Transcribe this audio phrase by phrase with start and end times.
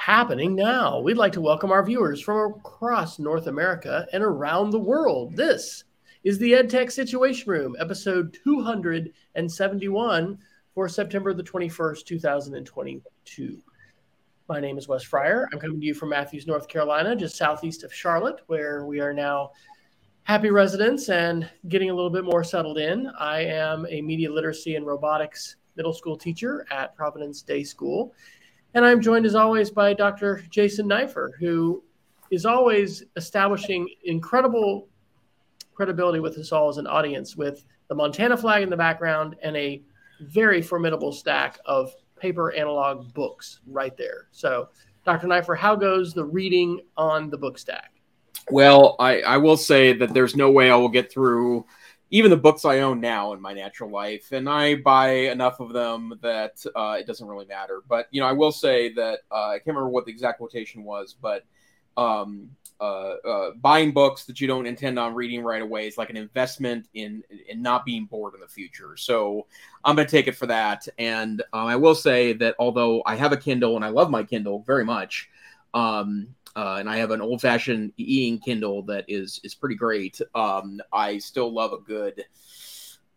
[0.00, 0.98] happening now.
[0.98, 5.36] We'd like to welcome our viewers from across North America and around the world.
[5.36, 5.84] This
[6.24, 10.38] is the EdTech Situation Room, episode 271
[10.74, 13.62] for September the 21st, 2022.
[14.48, 15.46] My name is Wes Fryer.
[15.52, 19.12] I'm coming to you from Matthews, North Carolina, just southeast of Charlotte, where we are
[19.12, 19.50] now
[20.22, 23.06] happy residents and getting a little bit more settled in.
[23.18, 28.14] I am a media literacy and robotics middle school teacher at Providence Day School
[28.74, 30.44] and I'm joined as always by Dr.
[30.50, 31.82] Jason Neiffer, who
[32.30, 34.88] is always establishing incredible
[35.74, 39.56] credibility with us all as an audience with the Montana flag in the background and
[39.56, 39.82] a
[40.20, 44.28] very formidable stack of paper analog books right there.
[44.30, 44.68] So,
[45.04, 45.26] Dr.
[45.26, 47.92] Neiffer, how goes the reading on the book stack?
[48.50, 51.64] Well, I, I will say that there's no way I will get through
[52.10, 55.72] even the books I own now in my natural life, and I buy enough of
[55.72, 57.82] them that uh, it doesn't really matter.
[57.88, 60.82] But you know, I will say that uh, I can't remember what the exact quotation
[60.84, 61.44] was, but
[61.96, 66.08] um, uh, uh, buying books that you don't intend on reading right away is like
[66.08, 68.96] an investment in in not being bored in the future.
[68.96, 69.46] So
[69.84, 70.88] I'm going to take it for that.
[70.98, 74.22] And um, I will say that although I have a Kindle and I love my
[74.24, 75.28] Kindle very much,
[75.74, 79.76] um, uh, and I have an old fashioned e ink Kindle that is is pretty
[79.76, 80.20] great.
[80.34, 82.24] Um, I still love a good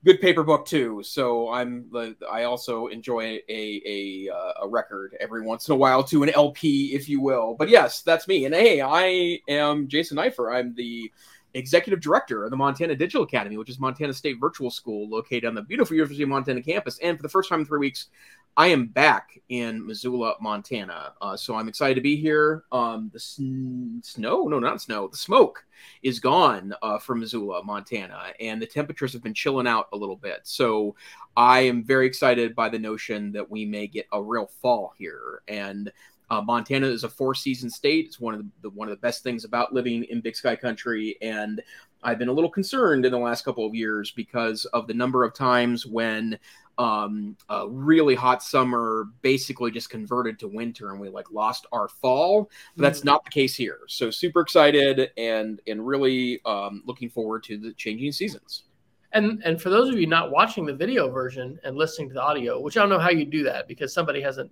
[0.03, 1.01] good paper book too.
[1.03, 1.89] So I'm
[2.29, 6.29] I also enjoy a a, uh, a record every once in a while to an
[6.29, 7.55] LP, if you will.
[7.57, 8.45] But yes, that's me.
[8.45, 10.51] And hey, I am Jason Neiffer.
[10.53, 11.11] I'm the
[11.55, 15.55] executive director of the Montana Digital Academy, which is Montana State Virtual School located on
[15.55, 16.99] the beautiful University of Montana campus.
[16.99, 18.07] And for the first time in three weeks,
[18.55, 21.13] I am back in Missoula, Montana.
[21.19, 22.65] Uh, so I'm excited to be here.
[22.71, 25.65] Um, the sn- snow, no, not snow, the smoke
[26.03, 30.15] is gone uh, from Missoula, Montana, and the temperatures have been chilling out a little
[30.15, 30.41] bit.
[30.43, 30.95] So
[31.35, 35.41] I am very excited by the notion that we may get a real fall here.
[35.47, 35.91] And
[36.29, 38.05] uh, Montana is a four season state.
[38.05, 40.55] It's one of the, the, one of the best things about living in Big Sky
[40.55, 41.61] Country, and
[42.03, 45.23] I've been a little concerned in the last couple of years because of the number
[45.23, 46.37] of times when
[46.77, 51.87] um, a really hot summer basically just converted to winter and we like lost our
[51.87, 52.49] fall.
[52.75, 53.09] But that's mm-hmm.
[53.09, 53.79] not the case here.
[53.87, 58.63] So super excited and and really um, looking forward to the changing seasons.
[59.11, 62.21] And and for those of you not watching the video version and listening to the
[62.21, 64.51] audio, which I don't know how you do that because somebody hasn't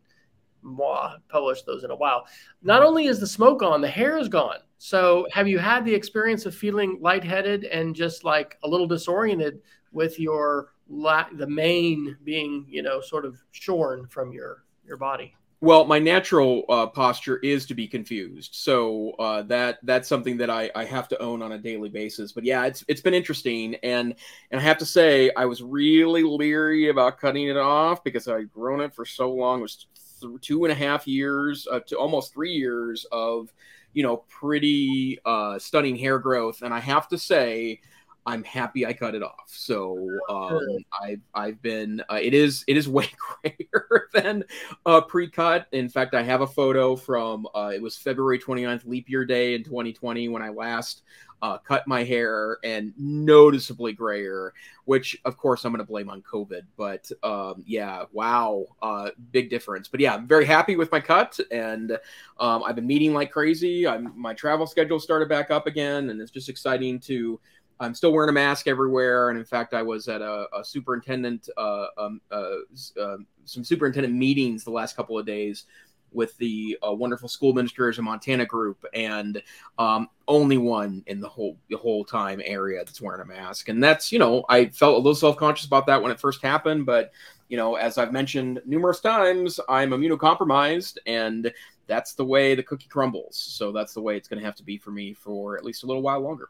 [1.30, 2.28] published those in a while.
[2.62, 4.60] Not only is the smoke on, the hair is gone.
[4.78, 9.62] So have you had the experience of feeling lightheaded and just like a little disoriented
[9.92, 15.34] with your la- the mane being you know sort of shorn from your your body?
[15.62, 18.56] Well my natural uh, posture is to be confused.
[18.56, 22.32] So uh, that that's something that I, I have to own on a daily basis.
[22.32, 23.76] But yeah it's it's been interesting.
[23.76, 24.16] And
[24.52, 28.52] and i have to say i was really leery about cutting it off because i'd
[28.52, 29.60] grown it for so long.
[29.60, 29.88] It was
[30.20, 33.54] th- two and a half years uh, to almost three years of
[33.94, 36.64] you know pretty uh, stunning hair growth.
[36.64, 37.80] And i have to say
[38.26, 39.48] I'm happy I cut it off.
[39.48, 39.98] So
[40.30, 40.60] um,
[41.02, 43.10] I've I've been uh, it is it is way
[43.42, 44.44] grayer than
[44.86, 45.68] uh, pre-cut.
[45.72, 49.56] In fact, I have a photo from uh, it was February 29th, leap year day
[49.56, 51.04] in 2020 when I last
[51.42, 54.54] uh, cut my hair and noticeably grayer,
[54.86, 56.62] which of course I'm going to blame on COVID.
[56.78, 59.88] But um, yeah, wow, uh, big difference.
[59.88, 61.98] But yeah, I'm very happy with my cut, and
[62.40, 63.88] um, I've been meeting like crazy.
[63.88, 67.40] I'm, my travel schedule started back up again, and it's just exciting to
[67.82, 71.50] I'm still wearing a mask everywhere, and in fact, I was at a, a superintendent,
[71.58, 72.58] uh, um, uh,
[73.02, 75.66] uh, some superintendent meetings the last couple of days
[76.12, 79.42] with the uh, wonderful school ministers in Montana group, and
[79.80, 83.84] um, only one in the whole the whole time area that's wearing a mask, and
[83.84, 86.86] that's you know I felt a little self conscious about that when it first happened,
[86.86, 87.12] but
[87.50, 91.52] you know as I've mentioned numerous times, I'm immunocompromised, and
[91.88, 93.38] that's the way the cookie crumbles.
[93.38, 95.84] So that's the way it's going to have to be for me for at least
[95.84, 96.50] a little while longer.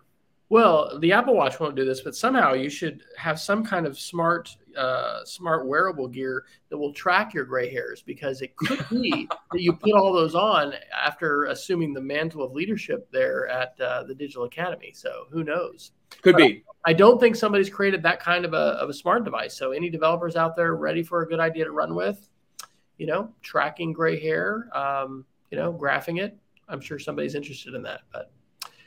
[0.51, 3.97] Well, the Apple Watch won't do this, but somehow you should have some kind of
[3.97, 9.29] smart, uh, smart wearable gear that will track your gray hairs because it could be
[9.53, 14.03] that you put all those on after assuming the mantle of leadership there at uh,
[14.03, 14.91] the Digital Academy.
[14.93, 15.93] So who knows?
[16.21, 16.65] Could but be.
[16.83, 19.55] I don't think somebody's created that kind of a, of a smart device.
[19.55, 22.27] So any developers out there ready for a good idea to run with,
[22.97, 26.37] you know, tracking gray hair, um, you know, graphing it.
[26.67, 28.33] I'm sure somebody's interested in that, but.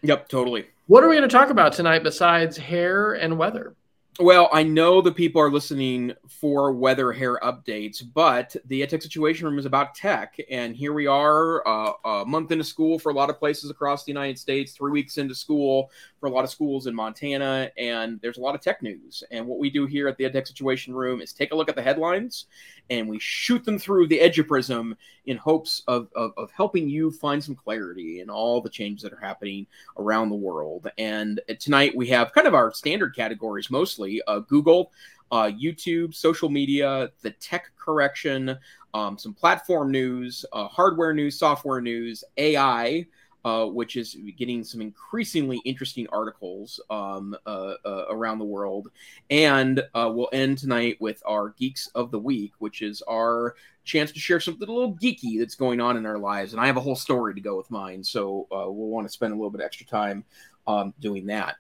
[0.05, 0.67] Yep, totally.
[0.87, 3.75] What are we going to talk about tonight besides hair and weather?
[4.21, 9.47] Well, I know the people are listening for weather hair updates, but the EdTech Situation
[9.47, 10.37] Room is about tech.
[10.51, 14.05] And here we are, uh, a month into school for a lot of places across
[14.05, 15.91] the United States, three weeks into school
[16.25, 19.23] for a lot of schools in Montana, and there's a lot of tech news.
[19.31, 21.77] And what we do here at the EdTech Situation Room is take a look at
[21.77, 22.47] the headlines
[22.89, 26.89] and we shoot them through the edge of EduPrism in hopes of, of, of helping
[26.89, 29.67] you find some clarity in all the changes that are happening
[29.99, 30.89] around the world.
[30.97, 34.93] And tonight we have kind of our standard categories mostly uh, Google,
[35.31, 38.57] uh, YouTube, social media, the tech correction,
[38.95, 43.05] um, some platform news, uh, hardware news, software news, AI,
[43.45, 48.91] uh, which is getting some increasingly interesting articles um, uh, uh, around the world.
[49.31, 53.55] And uh, we'll end tonight with our Geeks of the Week, which is our
[53.85, 56.53] chance to share something a little geeky that's going on in our lives.
[56.53, 58.03] And I have a whole story to go with mine.
[58.03, 60.25] So uh, we'll want to spend a little bit extra time
[60.67, 61.57] um, doing that.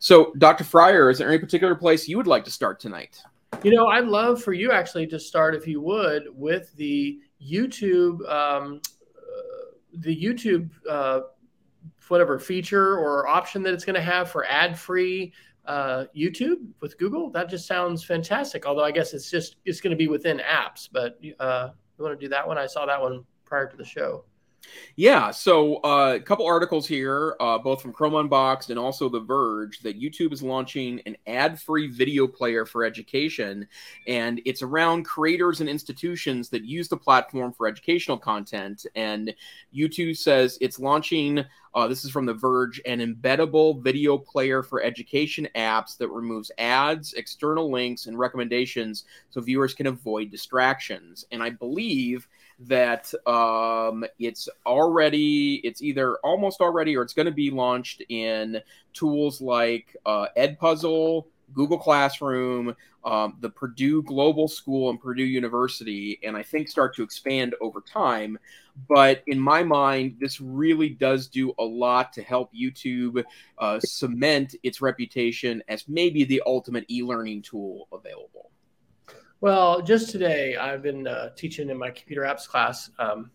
[0.00, 0.64] So, Dr.
[0.64, 3.20] Fryer, is there any particular place you would like to start tonight?
[3.64, 8.28] You know, I'd love for you actually to start, if you would, with the YouTube
[8.28, 8.80] um,
[9.98, 11.20] the YouTube uh,
[12.08, 15.32] whatever feature or option that it's going to have for ad-free
[15.66, 17.30] uh, YouTube with Google.
[17.30, 18.66] That just sounds fantastic.
[18.66, 20.88] Although I guess it's just it's going to be within apps.
[20.90, 22.56] But uh, you want to do that one?
[22.56, 24.24] I saw that one prior to the show.
[24.96, 29.20] Yeah, so uh, a couple articles here, uh, both from Chrome Unboxed and also The
[29.20, 33.68] Verge, that YouTube is launching an ad-free video player for education,
[34.06, 38.86] and it's around creators and institutions that use the platform for educational content.
[38.96, 39.32] And
[39.74, 41.44] YouTube says it's launching.
[41.74, 46.50] Uh, this is from The Verge, an embeddable video player for education apps that removes
[46.58, 51.24] ads, external links, and recommendations so viewers can avoid distractions.
[51.30, 52.26] And I believe
[52.60, 58.60] that um, it's already it's either almost already or it's going to be launched in
[58.92, 62.74] tools like uh, edpuzzle google classroom
[63.04, 67.80] um, the purdue global school and purdue university and i think start to expand over
[67.80, 68.38] time.
[68.88, 73.24] But in my mind this really does do a lot to help youtube
[73.58, 78.50] uh, cement its reputation as maybe the ultimate e-learning tool available
[79.40, 83.30] well, just today, I've been uh, teaching in my computer apps class um,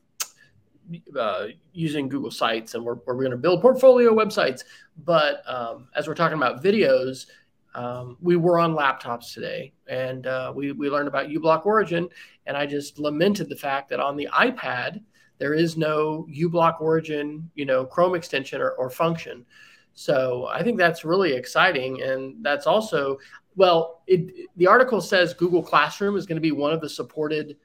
[1.18, 4.64] uh, using Google Sites, and we're, we're going to build portfolio websites.
[5.06, 7.28] But um, as we're talking about videos,
[7.74, 12.10] um, we were on laptops today, and uh, we, we learned about uBlock Origin,
[12.46, 15.02] and I just lamented the fact that on the iPad,
[15.38, 19.46] there is no uBlock Origin, you know, Chrome extension or, or function.
[19.94, 23.20] So I think that's really exciting, and that's also
[23.56, 27.58] well, it, the article says Google Classroom is going to be one of the supported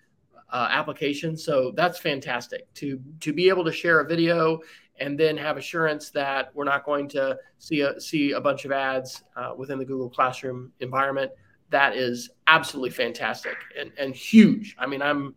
[0.51, 4.61] uh, applications, so that's fantastic to to be able to share a video
[5.01, 8.73] and then have assurance that we're not going to see a see a bunch of
[8.73, 11.31] ads uh, within the Google Classroom environment.
[11.71, 14.75] That is absolutely fantastic and and huge.
[14.79, 15.35] I mean, I'm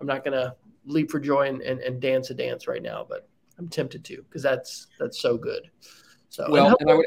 [0.00, 0.54] I'm not going to
[0.86, 4.22] leap for joy and, and, and dance a dance right now, but I'm tempted to
[4.22, 5.70] because that's that's so good.
[6.28, 7.06] So well, and, and I would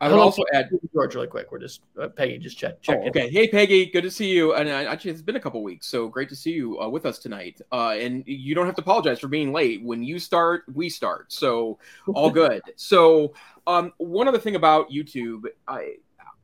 [0.00, 1.50] I would also add George really quick.
[1.50, 2.80] We're just uh, Peggy just check.
[2.82, 3.28] check oh, okay.
[3.30, 4.54] Hey Peggy, good to see you.
[4.54, 7.04] And uh, actually, it's been a couple weeks, so great to see you uh, with
[7.04, 7.60] us tonight.
[7.72, 9.82] Uh, and you don't have to apologize for being late.
[9.82, 11.32] When you start, we start.
[11.32, 11.78] So
[12.14, 12.62] all good.
[12.76, 13.34] so
[13.66, 15.96] um, one other thing about YouTube, I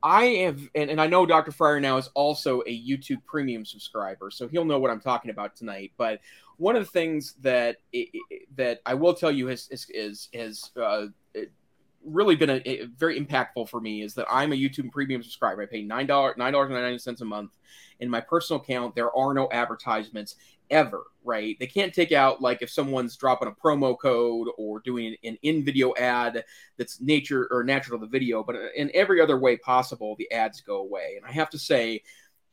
[0.02, 1.50] I have, and, and I know Dr.
[1.50, 5.56] Fryer now is also a YouTube Premium subscriber, so he'll know what I'm talking about
[5.56, 5.92] tonight.
[5.96, 6.20] But
[6.58, 7.78] one of the things that
[8.56, 11.06] that I will tell you is is is, is uh,
[12.04, 15.62] really been a, a, very impactful for me is that I'm a YouTube Premium subscriber.
[15.62, 17.52] I pay nine dollars nine dollars and ninety cents a month.
[18.00, 20.36] In my personal account, there are no advertisements
[20.70, 21.04] ever.
[21.24, 21.56] Right?
[21.58, 25.64] They can't take out like if someone's dropping a promo code or doing an in
[25.64, 26.44] video ad
[26.76, 30.60] that's nature or natural to the video, but in every other way possible, the ads
[30.60, 31.14] go away.
[31.16, 32.02] And I have to say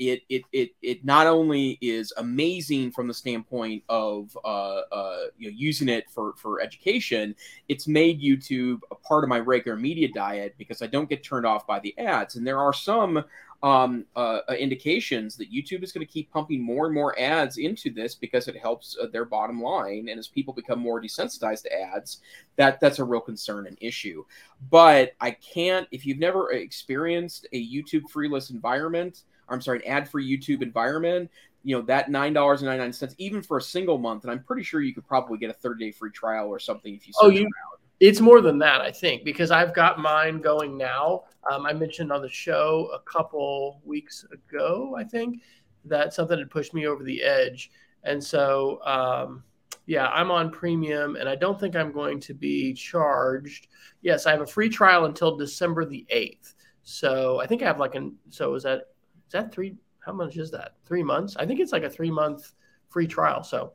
[0.01, 5.49] it it it it not only is amazing from the standpoint of uh, uh, you
[5.49, 7.35] know using it for for education,
[7.69, 11.45] it's made YouTube a part of my regular media diet because I don't get turned
[11.45, 13.23] off by the ads, and there are some
[13.61, 17.57] um, uh, uh indications that YouTube is going to keep pumping more and more ads
[17.57, 20.09] into this because it helps uh, their bottom line.
[20.09, 22.21] And as people become more desensitized to ads,
[22.55, 24.25] that that's a real concern and issue.
[24.71, 29.91] But I can't if you've never experienced a YouTube free list environment I'm sorry, an
[29.91, 31.29] ad-free YouTube environment,
[31.63, 34.31] you know, that nine dollars and ninety nine cents, even for a single month, and
[34.31, 37.07] I'm pretty sure you could probably get a 30 day free trial or something if
[37.07, 37.13] you.
[37.21, 37.41] Oh, you.
[37.41, 37.81] Around.
[37.99, 41.25] It's more than that, I think, because I've got mine going now.
[41.51, 45.43] Um, I mentioned on the show a couple weeks ago, I think,
[45.85, 47.69] that something had pushed me over the edge,
[48.03, 49.43] and so um,
[49.85, 53.67] yeah, I'm on premium, and I don't think I'm going to be charged.
[54.01, 56.55] Yes, I have a free trial until December the eighth.
[56.83, 58.83] So I think I have like an so is that
[59.31, 59.77] is that three?
[60.05, 60.73] How much is that?
[60.85, 61.37] Three months?
[61.37, 62.51] I think it's like a three month
[62.89, 63.43] free trial.
[63.43, 63.71] So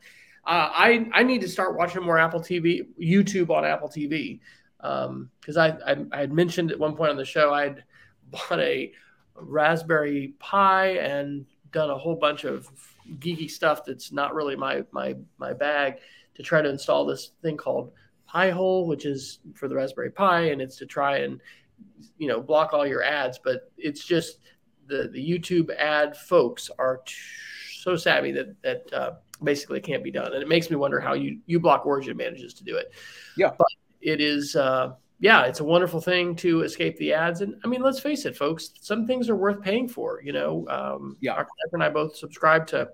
[0.46, 4.40] uh, I I need to start watching more Apple TV, YouTube on Apple TV.
[4.76, 7.84] because um, I, I, I had mentioned at one point on the show I'd
[8.30, 8.92] bought a
[9.34, 12.68] Raspberry Pi and done a whole bunch of
[13.18, 16.00] geeky stuff that's not really my my my bag
[16.34, 17.92] to try to install this thing called
[18.26, 21.40] Pi-hole, which is for the Raspberry Pi, and it's to try and
[22.18, 23.38] you know block all your ads.
[23.42, 24.40] But it's just
[24.86, 27.14] the the YouTube ad folks are t-
[27.80, 29.12] so savvy that that uh,
[29.42, 32.64] basically can't be done, and it makes me wonder how you uBlock Origin manages to
[32.64, 32.92] do it.
[33.36, 33.68] Yeah, but
[34.00, 34.56] it is.
[34.56, 37.40] Uh, yeah, it's a wonderful thing to escape the ads.
[37.40, 40.20] And I mean, let's face it, folks, some things are worth paying for.
[40.22, 41.48] You know, um, yeah, Dr.
[41.72, 42.90] and I both subscribe to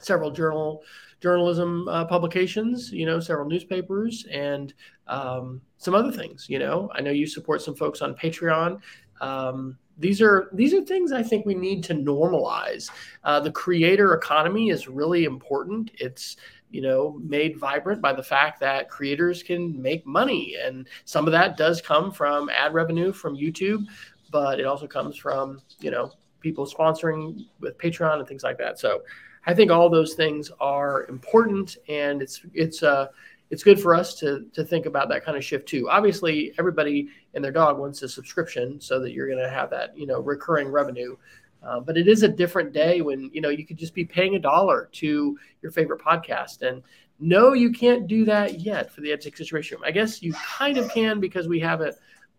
[0.00, 0.82] several journal
[1.20, 4.74] journalism uh, publications, you know, several newspapers, and
[5.06, 6.46] um, some other things.
[6.48, 8.80] You know, I know you support some folks on Patreon.
[9.20, 12.90] Um, these are these are things I think we need to normalize.
[13.24, 15.90] Uh, the creator economy is really important.
[15.94, 16.36] It's
[16.70, 21.32] you know made vibrant by the fact that creators can make money, and some of
[21.32, 23.84] that does come from ad revenue from YouTube,
[24.30, 28.78] but it also comes from you know people sponsoring with Patreon and things like that.
[28.78, 29.02] So
[29.46, 33.08] I think all those things are important, and it's it's uh
[33.50, 35.88] it's good for us to to think about that kind of shift too.
[35.88, 39.96] Obviously, everybody and their dog wants a subscription so that you're going to have that
[39.96, 41.16] you know recurring revenue.
[41.62, 44.34] Uh, but it is a different day when you know you could just be paying
[44.34, 46.82] a dollar to your favorite podcast, and
[47.20, 49.78] no, you can't do that yet for the EdTech Situation.
[49.84, 51.94] I guess you kind of can because we have a,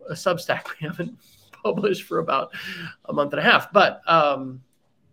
[0.10, 1.18] a Substack we haven't
[1.63, 2.51] published for about
[3.06, 4.62] a month and a half, but um,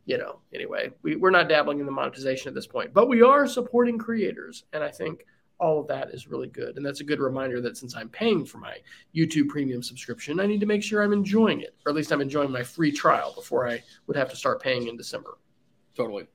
[0.07, 3.23] you know, anyway, we, we're not dabbling in the monetization at this point, but we
[3.23, 4.64] are supporting creators.
[4.73, 5.25] And I think
[5.59, 6.77] all of that is really good.
[6.77, 8.79] And that's a good reminder that since I'm paying for my
[9.15, 12.21] YouTube premium subscription, I need to make sure I'm enjoying it, or at least I'm
[12.21, 15.39] enjoying my free trial before I would have to start paying in December.
[15.97, 16.27] Totally.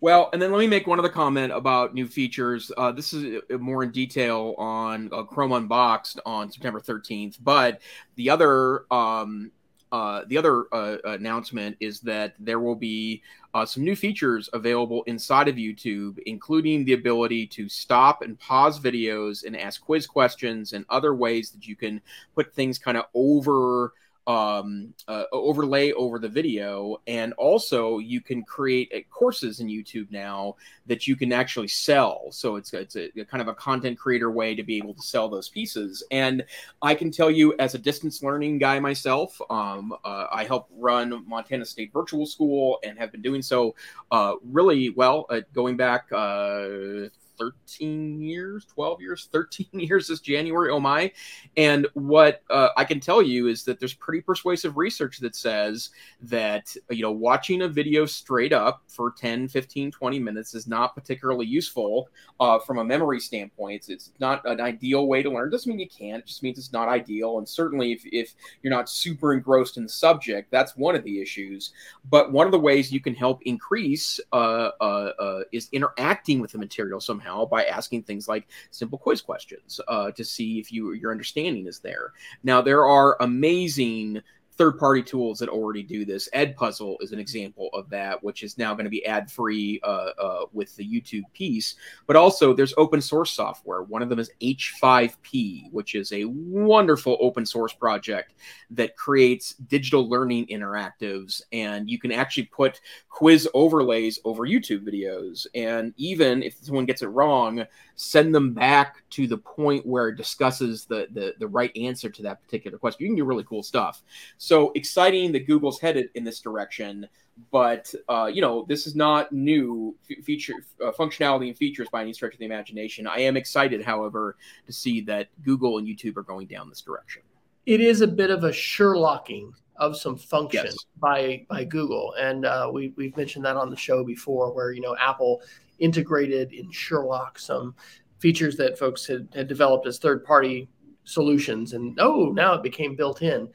[0.00, 2.70] Well, and then let me make one other comment about new features.
[2.76, 7.80] Uh, this is uh, more in detail on uh, Chrome Unboxed on September 13th, but
[8.16, 9.50] the other um,
[9.92, 13.22] uh, the other uh, announcement is that there will be
[13.54, 18.80] uh, some new features available inside of YouTube, including the ability to stop and pause
[18.80, 22.00] videos and ask quiz questions and other ways that you can
[22.34, 23.92] put things kind of over
[24.26, 26.96] um, uh, overlay over the video.
[27.06, 30.56] And also, you can create uh, courses in YouTube now
[30.86, 32.26] that you can actually sell.
[32.30, 35.02] So it's it's a, a, kind of a content creator way to be able to
[35.02, 36.02] sell those pieces.
[36.10, 36.44] And
[36.82, 41.24] I can tell you, as a distance learning guy myself, um, uh, I help run
[41.26, 43.74] Montana State Virtual School and have been doing so
[44.10, 45.26] uh, really well.
[45.52, 50.70] going back uh, 13 years, 12 years, 13 years this January.
[50.70, 51.12] Oh my.
[51.56, 55.90] And what uh, I can tell you is that there's pretty persuasive research that says
[56.22, 60.94] that, you know, watching a video straight up for 10, 15, 20 minutes is not
[60.94, 62.08] particularly useful
[62.40, 63.76] uh, from a memory standpoint.
[63.76, 65.48] It's, it's not an ideal way to learn.
[65.48, 67.38] It doesn't mean you can't, it just means it's not ideal.
[67.38, 71.20] And certainly if, if you're not super engrossed in the subject, that's one of the
[71.20, 71.72] issues.
[72.08, 76.52] But one of the ways you can help increase uh, uh, uh is interacting with
[76.52, 80.72] the material somehow somehow by asking things like simple quiz questions uh, to see if
[80.72, 82.12] you your understanding is there.
[82.42, 84.22] Now there are amazing
[84.56, 86.28] third party tools that already do this.
[86.34, 90.10] Edpuzzle is an example of that, which is now going to be ad free uh,
[90.18, 91.76] uh, with the YouTube piece.
[92.06, 93.82] But also, there's open source software.
[93.82, 98.34] One of them is H5P, which is a wonderful open source project
[98.70, 101.42] that creates digital learning interactives.
[101.52, 105.46] And you can actually put quiz overlays over YouTube videos.
[105.54, 110.16] And even if someone gets it wrong, send them back to the point where it
[110.16, 113.04] discusses the, the, the right answer to that particular question.
[113.04, 114.02] You can do really cool stuff.
[114.46, 117.08] So exciting that Google's headed in this direction.
[117.50, 122.12] But uh, you know, this is not new feature uh, functionality and features by any
[122.12, 123.08] stretch of the imagination.
[123.08, 124.36] I am excited, however,
[124.66, 127.22] to see that Google and YouTube are going down this direction.
[127.66, 130.76] It is a bit of a Sherlocking of some function yes.
[131.00, 134.80] by by Google, and uh, we we've mentioned that on the show before, where you
[134.80, 135.42] know Apple
[135.80, 137.74] integrated in Sherlock some
[138.20, 140.68] features that folks had, had developed as third party
[141.02, 143.48] solutions, and oh, now it became built in.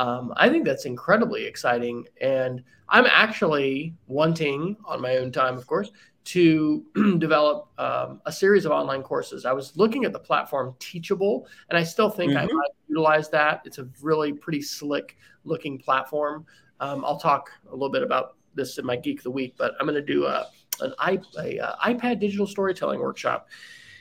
[0.00, 5.66] Um, I think that's incredibly exciting, and I'm actually wanting, on my own time, of
[5.66, 5.90] course,
[6.24, 6.86] to
[7.18, 9.44] develop um, a series of online courses.
[9.44, 12.38] I was looking at the platform Teachable, and I still think mm-hmm.
[12.38, 13.60] I might utilize that.
[13.66, 16.46] It's a really pretty slick looking platform.
[16.80, 19.74] Um, I'll talk a little bit about this in my Geek of the Week, but
[19.78, 20.46] I'm going to do a,
[20.80, 23.50] an iP- a, a, uh, iPad digital storytelling workshop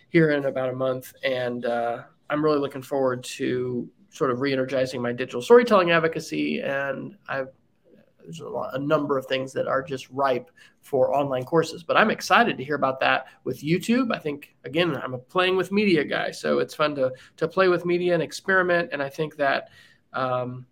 [0.08, 5.02] here in about a month, and uh, I'm really looking forward to sort of re-energizing
[5.02, 6.62] my digital storytelling advocacy.
[6.62, 7.50] And I've
[8.22, 10.52] there's a, lot, a, number of things that are just ripe
[10.82, 11.84] for online courses.
[11.84, 14.14] But I'm excited to hear about that with YouTube.
[14.14, 17.70] I think again, I'm a playing with media guy, so it's fun to to play
[17.70, 18.90] with media and experiment.
[18.92, 19.70] And I think that.
[20.14, 20.66] Um,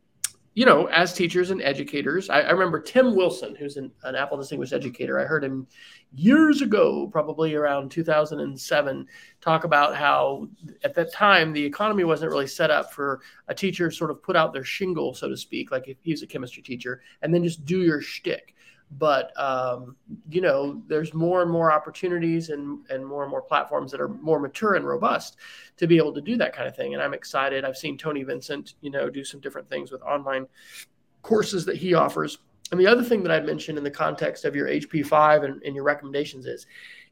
[0.57, 4.37] you know, as teachers and educators, I, I remember Tim Wilson, who's an, an, Apple
[4.37, 5.19] Distinguished Educator.
[5.19, 5.67] I heard him
[6.15, 9.07] years ago, probably around 2007,
[9.39, 10.47] talk about how
[10.83, 14.35] at that time the economy wasn't really set up for a teacher sort of put
[14.35, 17.63] out their shingle, so to speak, like if he's a chemistry teacher, and then just
[17.63, 18.55] do your shtick
[18.91, 19.95] but um,
[20.29, 24.07] you know there's more and more opportunities and and more and more platforms that are
[24.07, 25.37] more mature and robust
[25.75, 26.93] to be able to do that kind of thing.
[26.93, 27.65] And i'm excited.
[27.65, 30.47] I've seen tony vincent you know do some different things with online
[31.21, 32.39] courses that he offers.
[32.71, 35.75] And the other thing that i mentioned in the context of your hp5 and, and
[35.75, 36.65] your recommendations is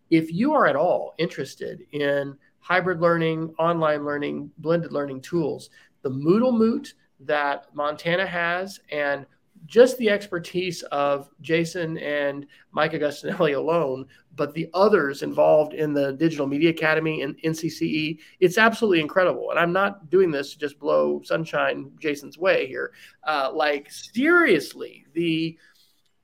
[0.10, 5.70] if you are at all interested in hybrid learning online learning blended learning tools
[6.02, 9.26] the moodle moot that montana has and
[9.66, 16.14] just the expertise of Jason and Mike Augustinelli alone, but the others involved in the
[16.14, 19.50] Digital Media Academy and NCCE, it's absolutely incredible.
[19.50, 22.92] And I'm not doing this to just blow sunshine Jason's way here.
[23.24, 25.58] Uh, like seriously, the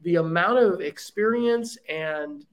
[0.04, 2.46] the amount of experience and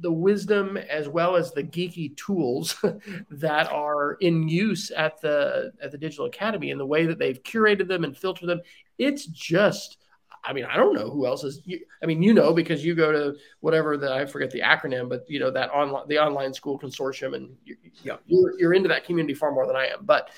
[0.00, 2.76] the wisdom as well as the geeky tools
[3.30, 7.42] that are in use at the at the digital academy and the way that they've
[7.42, 8.60] curated them and filtered them
[8.98, 9.98] it's just
[10.46, 11.60] I mean, I don't know who else is.
[12.02, 15.28] I mean, you know, because you go to whatever the I forget the acronym, but
[15.28, 19.04] you know that online the online school consortium, and you, yeah, you're, you're into that
[19.04, 20.04] community far more than I am.
[20.04, 20.30] But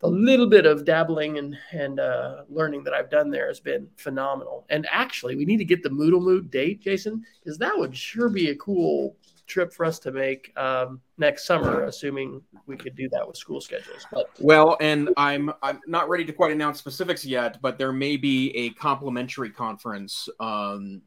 [0.00, 3.88] the little bit of dabbling and and uh, learning that I've done there has been
[3.96, 4.66] phenomenal.
[4.68, 8.28] And actually, we need to get the Moodle Moot date, Jason, because that would sure
[8.28, 13.08] be a cool trip for us to make um, next summer, assuming we could do
[13.10, 14.06] that with school schedules.
[14.12, 18.16] But well, and I'm I'm not ready to quite announce specifics yet, but there may
[18.16, 20.28] be a complimentary conference.
[20.40, 21.02] Um,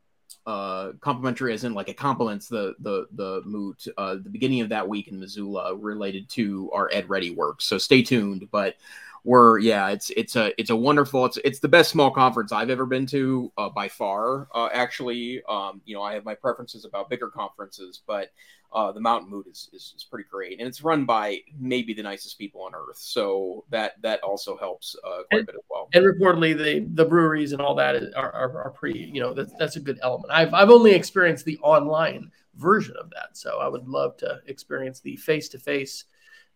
[0.45, 4.69] uh, complimentary as in like it complements the the the moot uh, the beginning of
[4.69, 7.61] that week in Missoula related to our EdReady work.
[7.61, 8.47] So stay tuned.
[8.51, 8.75] But
[9.23, 12.69] we're yeah, it's it's a it's a wonderful it's it's the best small conference I've
[12.69, 14.47] ever been to uh, by far.
[14.53, 18.31] Uh, actually, um, you know, I have my preferences about bigger conferences, but
[18.71, 22.03] uh, the Mountain mood is, is, is pretty great, and it's run by maybe the
[22.03, 22.97] nicest people on earth.
[22.97, 25.89] So that that also helps uh, quite and, a bit as well.
[25.93, 29.09] And reportedly, the the breweries and all that are, are, are pretty.
[29.13, 30.31] You know, that's that's a good element.
[30.31, 34.99] I've I've only experienced the online version of that, so I would love to experience
[34.99, 36.05] the face to face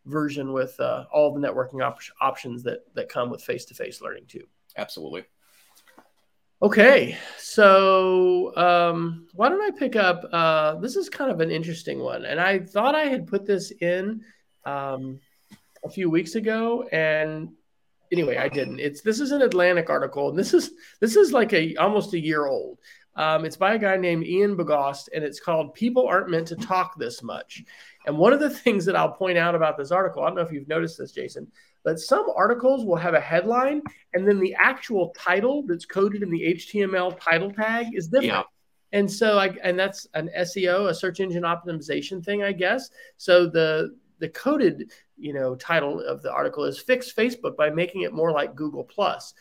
[0.05, 4.45] version with uh, all the networking op- options that that come with face-to-face learning too.
[4.77, 5.23] Absolutely.
[6.61, 10.23] Okay, so um, why don't I pick up?
[10.31, 13.71] Uh, this is kind of an interesting one, and I thought I had put this
[13.71, 14.23] in
[14.65, 15.19] um,
[15.83, 17.49] a few weeks ago, and
[18.13, 18.79] anyway, I didn't.
[18.79, 22.19] It's this is an Atlantic article, and this is this is like a almost a
[22.19, 22.77] year old.
[23.15, 26.55] Um, it's by a guy named Ian Bogost, and it's called "People Aren't Meant to
[26.55, 27.63] Talk This Much."
[28.05, 30.41] And one of the things that I'll point out about this article, I don't know
[30.41, 31.51] if you've noticed this, Jason,
[31.83, 33.81] but some articles will have a headline
[34.13, 38.25] and then the actual title that's coded in the HTML title tag is different.
[38.27, 38.43] Yeah.
[38.93, 42.89] And so I and that's an SEO, a search engine optimization thing, I guess.
[43.17, 48.03] So the the coded, you know, title of the article is fix Facebook by making
[48.03, 49.33] it more like Google Plus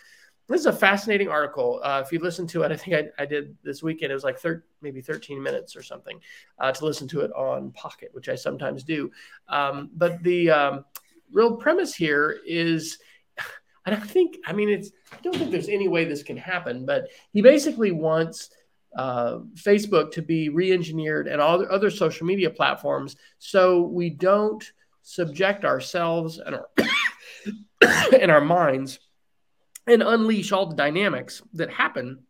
[0.49, 1.81] this is a fascinating article.
[1.83, 4.11] Uh, if you listen to it, I think I, I, did this weekend.
[4.11, 6.21] It was like thir- maybe 13 minutes or something
[6.59, 9.11] uh, to listen to it on Pocket, which I sometimes do.
[9.49, 10.85] Um, but the um,
[11.31, 12.99] real premise here is,
[13.87, 16.87] I don't think, I mean, it's, I don't think there's any way this can happen,
[16.87, 18.51] but he basically wants
[18.97, 24.73] uh, Facebook to be re-engineered and all the other social media platforms so we don't
[25.03, 26.69] subject ourselves and our
[28.21, 28.99] and our minds
[29.87, 32.25] and unleash all the dynamics that happen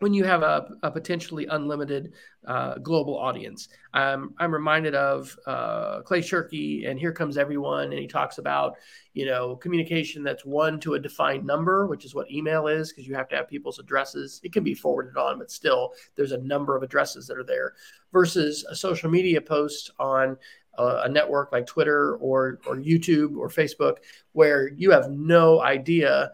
[0.00, 2.12] when you have a, a potentially unlimited
[2.46, 3.68] uh, global audience.
[3.94, 8.74] Um, I'm reminded of uh, Clay Shirky and Here Comes Everyone, and he talks about
[9.14, 13.06] you know communication that's one to a defined number, which is what email is, because
[13.06, 14.40] you have to have people's addresses.
[14.42, 17.74] It can be forwarded on, but still there's a number of addresses that are there.
[18.12, 20.36] Versus a social media post on
[20.78, 23.98] a network like Twitter or or YouTube or Facebook,
[24.32, 26.32] where you have no idea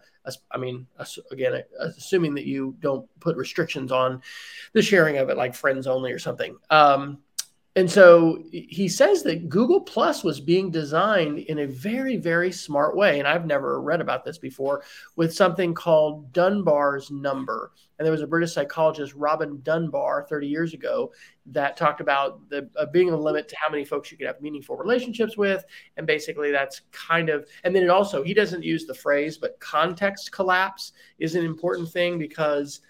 [0.51, 0.85] I mean,
[1.31, 4.21] again, assuming that you don't put restrictions on
[4.73, 6.57] the sharing of it, like friends only or something.
[6.69, 7.19] Um,
[7.75, 12.97] and so he says that Google Plus was being designed in a very, very smart
[12.97, 13.17] way.
[13.17, 14.83] And I've never read about this before
[15.15, 17.71] with something called Dunbar's number.
[18.01, 21.11] And there was a British psychologist, Robin Dunbar, 30 years ago,
[21.45, 24.41] that talked about the uh, being a limit to how many folks you could have
[24.41, 25.63] meaningful relationships with.
[25.97, 29.59] And basically, that's kind of, and then it also, he doesn't use the phrase, but
[29.59, 32.81] context collapse is an important thing because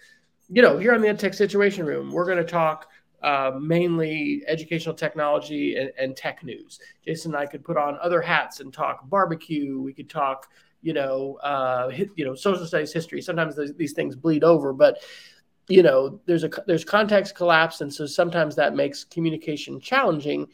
[0.47, 2.87] you know, here on the EdTech Situation Room, we're going to talk
[3.23, 6.79] uh, mainly educational technology and, and, tech news.
[7.05, 9.79] Jason and I could put on other hats and talk barbecue.
[9.79, 10.47] We could talk,
[10.81, 13.21] you know, uh, you know, social studies, history.
[13.21, 14.99] Sometimes these things bleed over, but
[15.67, 20.47] you know, there's a there's context collapse, and so sometimes that makes communication challenging.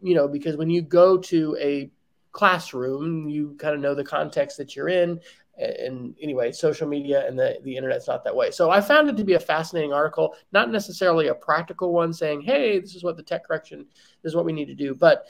[0.00, 1.90] You know, because when you go to a
[2.32, 5.20] classroom, you kind of know the context that you're in
[5.58, 8.50] and anyway, social media and the, the internet's not that way.
[8.50, 12.42] So I found it to be a fascinating article, not necessarily a practical one saying,
[12.42, 13.86] hey, this is what the tech correction
[14.22, 14.94] this is what we need to do.
[14.94, 15.26] But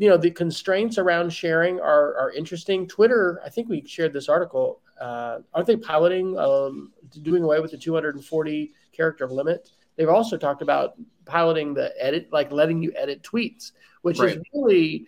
[0.00, 2.88] you know, the constraints around sharing are, are interesting.
[2.88, 4.80] Twitter, I think we shared this article.
[4.98, 9.68] Uh, aren't they piloting um, doing away with the 240 character limit?
[9.96, 10.94] They've also talked about
[11.26, 14.38] piloting the edit, like letting you edit tweets, which right.
[14.38, 15.06] is really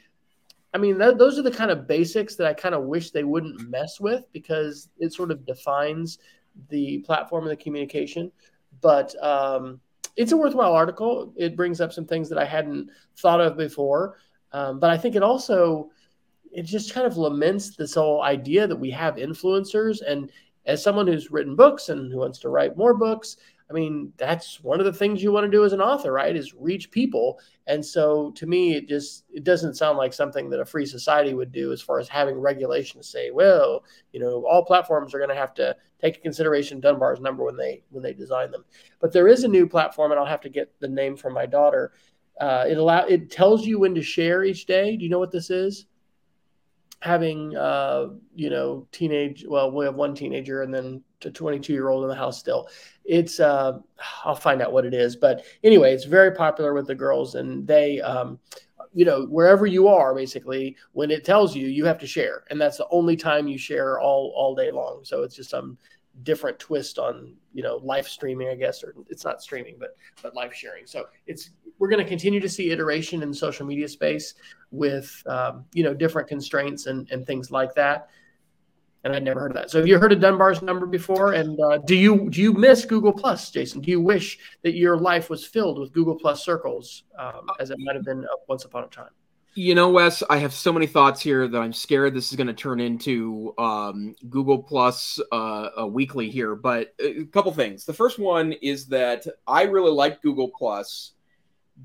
[0.74, 3.24] I mean, th- those are the kind of basics that I kind of wish they
[3.24, 6.18] wouldn't mess with because it sort of defines
[6.68, 8.30] the platform and the communication.
[8.82, 9.80] But um,
[10.16, 11.32] it's a worthwhile article.
[11.34, 14.18] It brings up some things that I hadn't thought of before.
[14.52, 15.90] Um, but I think it also
[16.52, 20.00] it just kind of laments this whole idea that we have influencers.
[20.06, 20.30] And
[20.66, 23.38] as someone who's written books and who wants to write more books,
[23.70, 26.36] I mean, that's one of the things you want to do as an author, right?
[26.36, 27.40] Is reach people.
[27.66, 31.32] And so to me, it just it doesn't sound like something that a free society
[31.32, 35.30] would do as far as having regulations say, well, you know, all platforms are going
[35.30, 38.64] to have to take into consideration Dunbar's number when they when they design them.
[39.00, 41.46] But there is a new platform, and I'll have to get the name from my
[41.46, 41.92] daughter.
[42.42, 44.96] Uh, it allow it tells you when to share each day.
[44.96, 45.86] Do you know what this is?
[47.02, 51.88] having uh, you know teenage well we have one teenager and then a 22 year
[51.88, 52.68] old in the house still
[53.04, 53.78] it's uh,
[54.24, 57.66] i'll find out what it is but anyway it's very popular with the girls and
[57.66, 58.38] they um,
[58.92, 62.60] you know wherever you are basically when it tells you you have to share and
[62.60, 65.76] that's the only time you share all all day long so it's just some
[66.22, 70.34] different twist on you know live streaming i guess or it's not streaming but but
[70.34, 70.86] live sharing.
[70.86, 74.34] So it's we're going to continue to see iteration in the social media space
[74.70, 78.08] with um, you know different constraints and, and things like that.
[79.04, 79.70] And i'd never heard of that.
[79.70, 81.32] So have you heard of dunbar's number before?
[81.32, 83.80] And uh, do you do you miss google plus jason?
[83.80, 87.78] Do you wish that your life was filled with google plus circles um, as it
[87.80, 89.10] might have been once upon a time
[89.54, 92.46] you know, Wes, I have so many thoughts here that I'm scared this is going
[92.46, 96.54] to turn into um, Google Plus uh, a weekly here.
[96.54, 97.84] But a couple things.
[97.84, 101.12] The first one is that I really like Google Plus,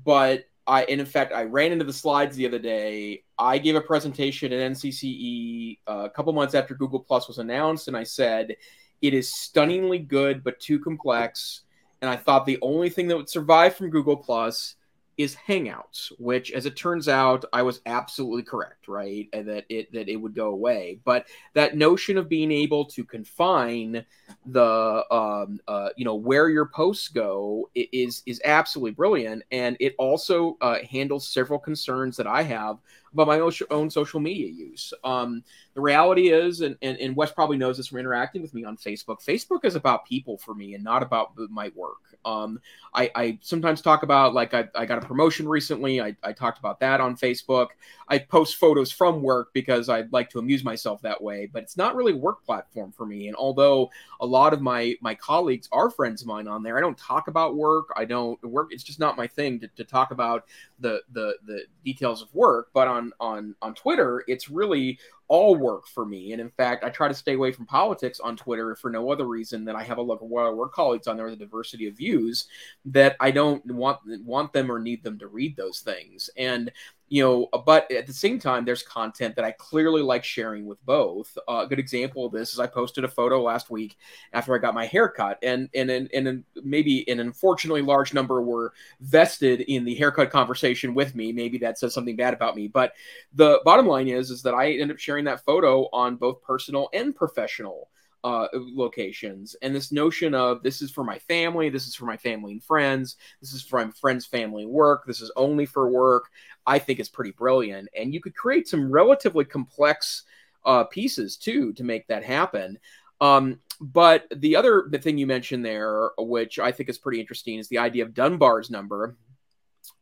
[0.04, 3.24] but I, and in fact, I ran into the slides the other day.
[3.38, 7.88] I gave a presentation at NCCE uh, a couple months after Google Plus was announced,
[7.88, 8.56] and I said
[9.02, 11.62] it is stunningly good but too complex.
[12.00, 14.76] And I thought the only thing that would survive from Google Plus
[15.18, 19.28] is Hangouts, which, as it turns out, I was absolutely correct, right?
[19.32, 21.00] And that it that it would go away.
[21.04, 24.04] But that notion of being able to confine
[24.46, 29.96] the um, uh, you know where your posts go is is absolutely brilliant, and it
[29.98, 32.78] also uh, handles several concerns that I have
[33.12, 34.92] about my own social media use.
[35.02, 35.42] Um,
[35.74, 38.76] the reality is, and, and, and Wes probably knows this from interacting with me on
[38.76, 41.96] Facebook, Facebook is about people for me and not about my work.
[42.24, 42.60] Um,
[42.94, 46.00] I, I sometimes talk about, like, I, I got a promotion recently.
[46.00, 47.68] I, I talked about that on Facebook.
[48.08, 51.76] I post photos from work because I like to amuse myself that way, but it's
[51.76, 53.28] not really a work platform for me.
[53.28, 56.80] And although a lot of my, my colleagues are friends of mine on there, I
[56.80, 57.88] don't talk about work.
[57.96, 58.68] I don't work.
[58.72, 60.46] It's just not my thing to, to talk about
[60.80, 62.68] the, the, the details of work.
[62.72, 66.32] But on, on, on Twitter, it's really all work for me.
[66.32, 69.26] And in fact, I try to stay away from politics on Twitter for no other
[69.26, 71.86] reason than I have a look at what work colleagues on there with a diversity
[71.86, 72.48] of views
[72.86, 76.30] that I don't want want them or need them to read those things.
[76.36, 76.72] And
[77.08, 80.84] you know, but at the same time, there's content that I clearly like sharing with
[80.84, 81.36] both.
[81.48, 83.96] Uh, a good example of this is I posted a photo last week
[84.32, 88.72] after I got my haircut, and and and, and maybe an unfortunately large number were
[89.00, 91.32] vested in the haircut conversation with me.
[91.32, 92.92] Maybe that says something bad about me, but
[93.34, 96.88] the bottom line is is that I end up sharing that photo on both personal
[96.92, 97.88] and professional
[98.24, 99.54] uh, locations.
[99.62, 102.62] And this notion of this is for my family, this is for my family and
[102.62, 106.30] friends, this is for my friends, family, work, this is only for work,
[106.66, 107.88] I think is pretty brilliant.
[107.96, 110.24] And you could create some relatively complex
[110.64, 112.78] uh, pieces too to make that happen.
[113.20, 117.58] Um, but the other the thing you mentioned there, which I think is pretty interesting,
[117.58, 119.16] is the idea of Dunbar's number.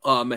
[0.05, 0.35] Um,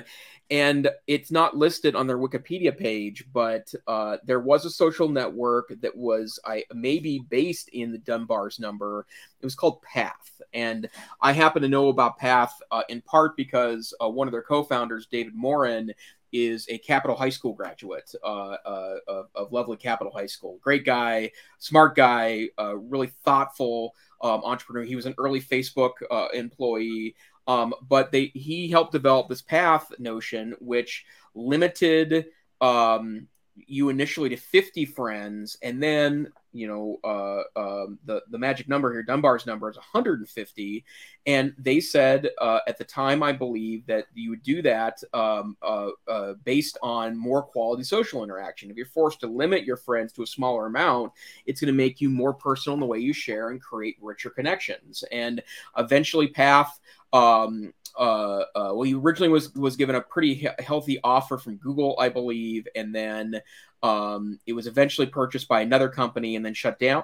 [0.52, 5.72] and it's not listed on their Wikipedia page, but uh, there was a social network
[5.82, 9.06] that was I maybe based in the Dunbar's number.
[9.40, 10.90] It was called Path, and
[11.22, 15.06] I happen to know about Path uh, in part because uh, one of their co-founders,
[15.06, 15.92] David Morin,
[16.32, 20.60] is a Capital High School graduate uh, uh, of, of, lovely Capital High School.
[20.62, 23.94] Great guy, smart guy, uh, really thoughtful.
[24.22, 24.84] um, entrepreneur.
[24.84, 25.94] He was an early Facebook
[26.34, 27.16] employee,
[27.50, 32.28] um, but they he helped develop this path notion, which limited
[32.62, 33.28] um,
[33.68, 38.92] you initially to 50 friends and then you know uh, um, the the magic number
[38.92, 40.86] here dunbar's number is 150
[41.26, 45.58] and they said uh, at the time i believe that you would do that um,
[45.62, 48.72] uh, uh, based on more quality social interaction.
[48.72, 51.12] If you're forced to limit your friends to a smaller amount
[51.46, 54.30] it's going to make you more personal in the way you share and create richer
[54.30, 55.04] connections.
[55.12, 55.42] And
[55.78, 56.80] eventually path
[57.14, 61.58] um, uh, uh, well, he originally was was given a pretty he- healthy offer from
[61.58, 63.42] Google, I believe, and then
[63.84, 67.04] um, it was eventually purchased by another company and then shut down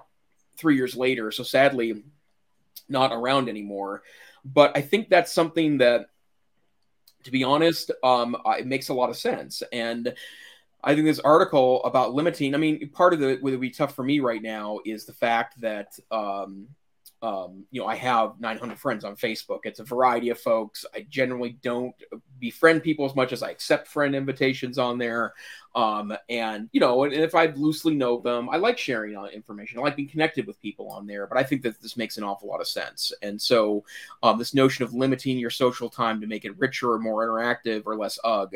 [0.57, 1.31] three years later.
[1.31, 2.03] So sadly,
[2.87, 4.03] not around anymore.
[4.43, 6.07] But I think that's something that,
[7.23, 9.63] to be honest, um, it makes a lot of sense.
[9.71, 10.13] And
[10.83, 12.53] I think this article about limiting.
[12.53, 15.13] I mean, part of the what would be tough for me right now is the
[15.13, 16.67] fact that um,
[17.21, 19.60] um, you know, I have 900 friends on Facebook.
[19.63, 20.86] It's a variety of folks.
[20.93, 21.95] I generally don't
[22.39, 25.34] befriend people as much as I accept friend invitations on there.
[25.75, 29.80] Um, and you know, and if I loosely know them, I like sharing uh, information.
[29.80, 31.28] I like being connected with people on there.
[31.28, 33.12] But I think that this makes an awful lot of sense.
[33.21, 33.84] And so,
[34.21, 37.84] um, this notion of limiting your social time to make it richer or more interactive
[37.86, 38.56] or less ugh.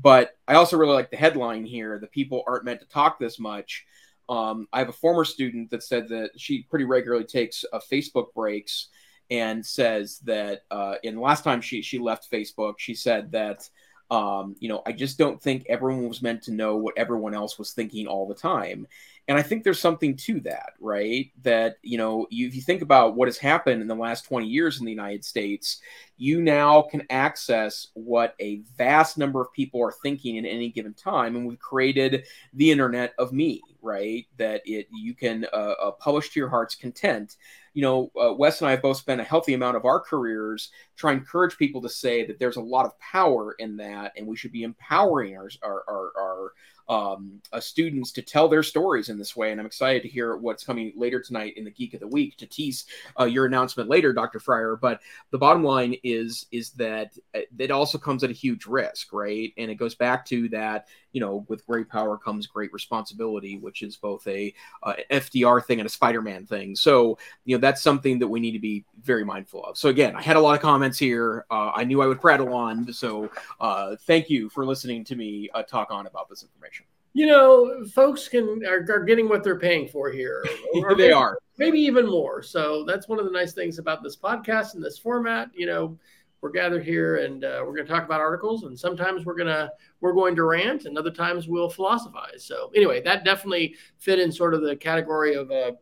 [0.00, 3.38] But I also really like the headline here: the people aren't meant to talk this
[3.38, 3.86] much.
[4.30, 8.32] Um, I have a former student that said that she pretty regularly takes uh, Facebook
[8.32, 8.88] breaks
[9.30, 13.68] and says that uh, in the last time she she left Facebook, she said that
[14.10, 17.58] um, you know I just don't think everyone was meant to know what everyone else
[17.58, 18.86] was thinking all the time,
[19.30, 21.30] and I think there's something to that, right?
[21.42, 24.44] That, you know, you, if you think about what has happened in the last 20
[24.48, 25.80] years in the United States,
[26.16, 30.94] you now can access what a vast number of people are thinking in any given
[30.94, 31.36] time.
[31.36, 34.26] And we've created the internet of me, right?
[34.36, 37.36] That it you can uh, uh, publish to your heart's content.
[37.72, 40.70] You know, uh, Wes and I have both spent a healthy amount of our careers
[40.96, 44.26] trying to encourage people to say that there's a lot of power in that, and
[44.26, 46.52] we should be empowering our, our, our, our
[46.90, 49.52] um, uh, students to tell their stories in this way.
[49.52, 52.36] And I'm excited to hear what's coming later tonight in the Geek of the Week
[52.38, 52.84] to tease
[53.18, 54.40] uh, your announcement later, Dr.
[54.40, 54.74] Fryer.
[54.74, 59.12] But the bottom line is is that uh, it also comes at a huge risk,
[59.12, 59.52] right?
[59.56, 63.82] And it goes back to that, you know, with great power comes great responsibility, which
[63.82, 66.76] is both a uh, FDR thing and a Spider-Man thing.
[66.76, 69.76] So, you know, that's something that we need to be very mindful of.
[69.76, 71.44] So again, I had a lot of comments here.
[71.50, 72.92] Uh, I knew I would prattle on.
[72.92, 77.84] So uh, thank you for listening to me talk on about this information you know,
[77.86, 80.44] folks can are, are getting what they're paying for here.
[80.74, 81.38] Or they maybe, are.
[81.58, 82.42] Maybe even more.
[82.42, 85.50] So that's one of the nice things about this podcast and this format.
[85.52, 85.98] You know,
[86.40, 89.46] we're gathered here and uh, we're going to talk about articles and sometimes we're going
[89.46, 94.18] to we're going to rant and other times we'll philosophize so anyway that definitely fit
[94.18, 95.72] in sort of the category of a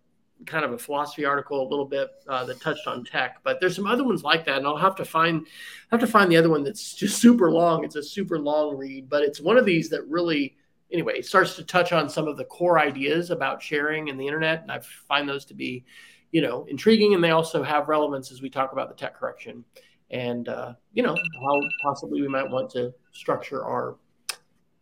[0.47, 3.75] kind of a philosophy article a little bit uh, that touched on tech but there's
[3.75, 5.47] some other ones like that and i'll have to find
[5.90, 9.09] have to find the other one that's just super long it's a super long read
[9.09, 10.57] but it's one of these that really
[10.92, 14.62] anyway, starts to touch on some of the core ideas about sharing and the internet.
[14.62, 15.85] And I find those to be,
[16.33, 17.14] you know, intriguing.
[17.14, 19.64] And they also have relevance as we talk about the tech correction
[20.11, 23.97] and, uh, you know, how possibly we might want to structure our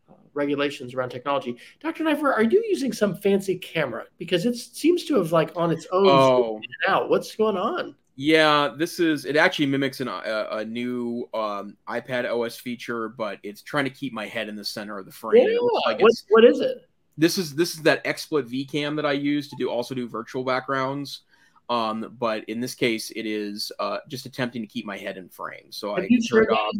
[0.08, 1.56] uh, regulations around technology.
[1.80, 2.04] Dr.
[2.04, 4.04] Neiffer, are you using some fancy camera?
[4.18, 6.60] Because it seems to have like on its own oh.
[6.86, 7.10] out.
[7.10, 7.94] What's going on?
[8.18, 9.36] Yeah, this is it.
[9.36, 14.14] Actually mimics an, a, a new um, iPad OS feature, but it's trying to keep
[14.14, 15.46] my head in the center of the frame.
[15.46, 16.88] Yeah, like what, what is it?
[17.18, 20.44] This is this is that XSplit VCam that I use to do also do virtual
[20.44, 21.22] backgrounds.
[21.68, 25.28] Um, but in this case, it is uh, just attempting to keep my head in
[25.28, 25.70] frame.
[25.70, 26.74] So Have I you turn it off.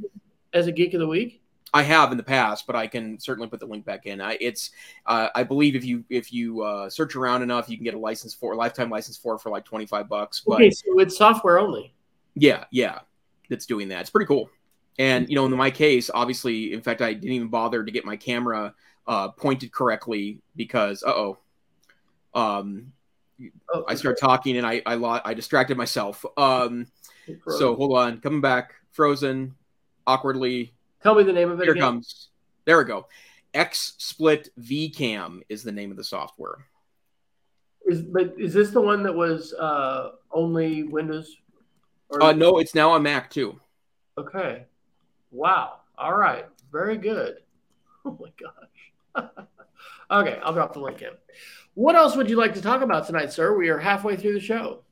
[0.53, 1.42] as a geek of the week.
[1.75, 4.20] I have in the past, but I can certainly put the link back in.
[4.20, 4.70] I, it's
[5.05, 7.99] uh, I believe if you if you uh, search around enough, you can get a
[7.99, 10.42] license for a lifetime license for for like twenty five bucks.
[10.46, 11.92] But, okay, so it's software only.
[12.35, 13.01] Yeah, yeah,
[13.51, 14.01] that's doing that.
[14.01, 14.49] It's pretty cool.
[14.99, 18.05] And you know, in my case, obviously, in fact, I didn't even bother to get
[18.05, 18.72] my camera
[19.07, 21.38] uh, pointed correctly because, uh oh,
[22.35, 22.92] um,
[23.72, 26.25] oh, I start talking and I I, I distracted myself.
[26.37, 26.87] Um,
[27.49, 29.55] so hold on, coming back, frozen,
[30.07, 30.72] awkwardly
[31.07, 31.64] Tell me the name of it.
[31.64, 31.83] Here again.
[31.83, 32.31] comes.
[32.64, 33.07] There we go.
[33.55, 36.66] X XSplit VCam is the name of the software.
[37.87, 41.37] Is but is this the one that was uh, only Windows?
[42.09, 42.20] Or...
[42.20, 43.61] Uh, no, it's now on Mac too.
[44.18, 44.64] Okay.
[45.31, 45.81] Wow.
[45.96, 46.46] All right.
[46.72, 47.37] Very good.
[48.09, 49.37] Oh my gosh.
[50.11, 51.11] okay, I'll drop the link in.
[51.75, 53.57] What else would you like to talk about tonight, sir?
[53.57, 54.83] We are halfway through the show.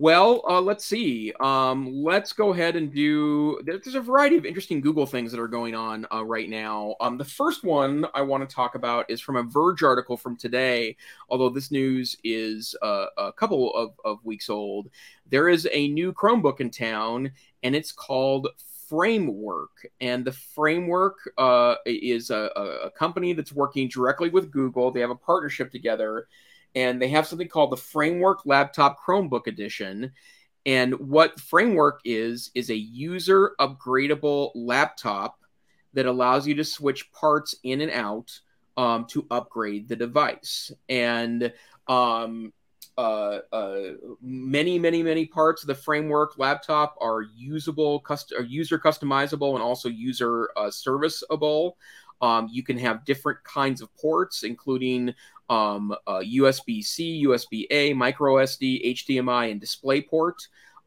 [0.00, 1.32] Well, uh, let's see.
[1.40, 3.60] Um, let's go ahead and do.
[3.64, 6.94] There's a variety of interesting Google things that are going on uh, right now.
[7.00, 10.36] Um, the first one I want to talk about is from a Verge article from
[10.36, 10.96] today.
[11.28, 14.88] Although this news is uh, a couple of, of weeks old,
[15.26, 17.32] there is a new Chromebook in town,
[17.64, 18.46] and it's called
[18.88, 19.86] Framework.
[20.00, 22.50] And the Framework uh, is a,
[22.84, 24.90] a company that's working directly with Google.
[24.90, 26.28] They have a partnership together
[26.74, 30.12] and they have something called the Framework Laptop Chromebook Edition.
[30.66, 35.38] And what Framework is, is a user upgradable laptop
[35.94, 38.38] that allows you to switch parts in and out
[38.76, 40.70] um, to upgrade the device.
[40.88, 41.52] And
[41.88, 42.52] um,
[42.98, 43.80] uh, uh,
[44.20, 49.62] many, many, many parts of the framework laptop are usable, cust- are user customizable, and
[49.62, 51.76] also user uh, serviceable.
[52.20, 55.14] Um, you can have different kinds of ports, including
[55.48, 60.34] um, uh, USB C, USB A, micro SD, HDMI, and DisplayPort.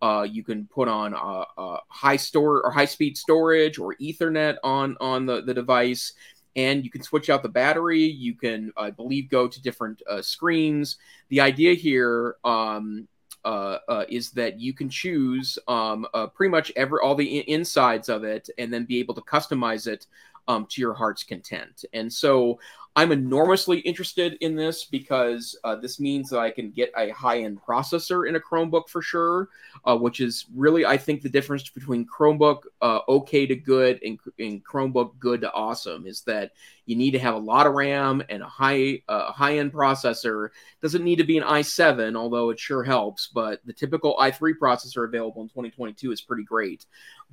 [0.02, 4.58] Uh, you can put on uh, uh, high store or high speed storage or Ethernet
[4.65, 6.12] on on the, the device,
[6.55, 8.03] and you can switch out the battery.
[8.03, 10.97] You can, I believe, go to different uh, screens.
[11.29, 13.07] The idea here um,
[13.45, 18.09] uh, uh, is that you can choose um, uh, pretty much every all the insides
[18.09, 20.07] of it, and then be able to customize it
[20.47, 21.85] um, to your heart's content.
[21.93, 22.59] And so
[22.93, 27.43] I'm enormously interested in this because uh, this means that I can get a high
[27.43, 29.47] end processor in a Chromebook for sure,
[29.86, 34.19] uh, which is really, I think, the difference between Chromebook uh, okay to good and,
[34.39, 36.51] and, Chromebook good to awesome is that
[36.86, 40.49] you need to have a lot of RAM and a high uh, high end processor.
[40.82, 43.27] Doesn't need to be an i7, although it sure helps.
[43.27, 46.86] But the typical i3 processor available in 2022 is pretty great.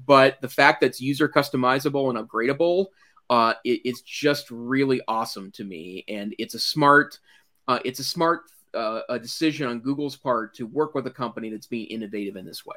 [0.07, 2.87] But the fact that it's user customizable and upgradable
[3.31, 7.19] uh, it, it's just really awesome to me, and it's a smart,
[7.67, 8.43] uh, it's a smart
[8.75, 12.45] uh, a decision on Google's part to work with a company that's being innovative in
[12.45, 12.77] this way.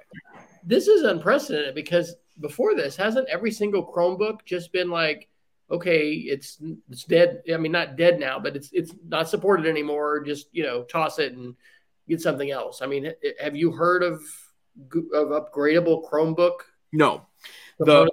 [0.64, 5.30] This is unprecedented because before this, hasn't every single Chromebook just been like,
[5.70, 6.60] okay, it's
[6.90, 7.42] it's dead.
[7.54, 10.22] I mean, not dead now, but it's it's not supported anymore.
[10.22, 11.56] Just you know, toss it and
[12.08, 12.82] get something else.
[12.82, 14.22] I mean, have you heard of
[15.14, 16.60] of upgradable Chromebook?
[16.92, 17.26] No,
[17.80, 18.11] the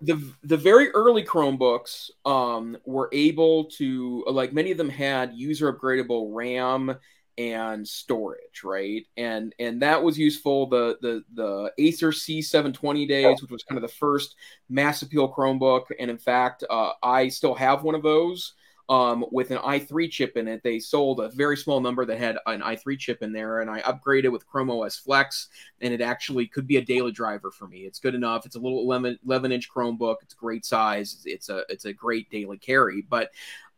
[0.00, 5.72] the the very early Chromebooks um, were able to like many of them had user
[5.72, 6.96] upgradable RAM
[7.38, 9.06] and storage, right?
[9.16, 10.66] And and that was useful.
[10.66, 14.34] The the the Acer C720 days, which was kind of the first
[14.68, 18.54] mass appeal Chromebook, and in fact, uh, I still have one of those
[18.88, 20.62] um, with an i3 chip in it.
[20.62, 23.80] They sold a very small number that had an i3 chip in there, and I
[23.82, 25.48] upgraded with Chrome OS Flex,
[25.80, 27.80] and it actually could be a daily driver for me.
[27.80, 28.46] It's good enough.
[28.46, 30.16] It's a little 11, 11 inch Chromebook.
[30.22, 31.22] It's great size.
[31.24, 33.02] It's a it's a great daily carry.
[33.02, 33.30] But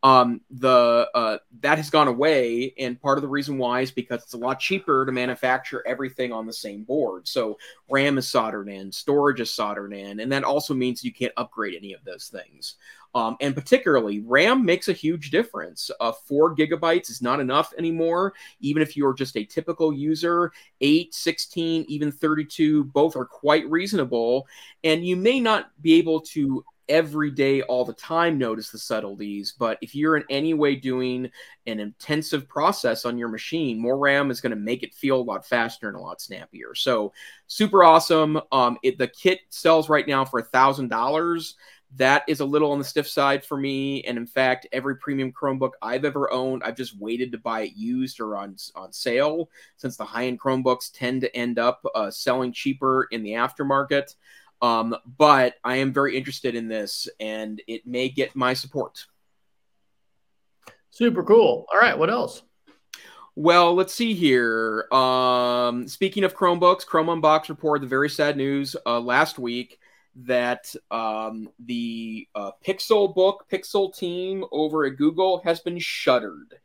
[0.05, 4.21] um, the uh, that has gone away, and part of the reason why is because
[4.21, 7.27] it's a lot cheaper to manufacture everything on the same board.
[7.27, 7.57] So
[7.89, 11.73] RAM is soldered in, storage is soldered in, and that also means you can't upgrade
[11.75, 12.75] any of those things.
[13.15, 15.89] Um, and particularly, RAM makes a huge difference.
[16.01, 20.51] Uh, four gigabytes is not enough anymore, even if you're just a typical user.
[20.81, 24.47] 8, 16, even 32, both are quite reasonable.
[24.83, 29.53] And you may not be able to every day, all the time notice the subtleties.
[29.57, 31.29] But if you're in any way doing
[31.65, 35.23] an intensive process on your machine, more RAM is going to make it feel a
[35.23, 36.75] lot faster and a lot snappier.
[36.75, 37.13] So
[37.47, 38.39] super awesome.
[38.51, 41.55] Um, it, the kit sells right now for a thousand dollars
[41.97, 44.03] that is a little on the stiff side for me.
[44.03, 47.73] And in fact, every premium Chromebook I've ever owned, I've just waited to buy it
[47.75, 52.11] used or on on sale, since the high end Chromebooks tend to end up uh,
[52.11, 54.15] selling cheaper in the aftermarket.
[54.61, 59.05] Um, but I am very interested in this, and it may get my support.
[60.91, 61.65] Super cool.
[61.71, 62.41] All right, what else?
[63.35, 64.87] Well, let's see here.
[64.93, 69.77] Um, speaking of Chromebooks, Chrome Unboxed reported the very sad news uh, last week
[70.15, 76.55] that um, the uh, Pixel book, Pixel team over at Google has been shuttered.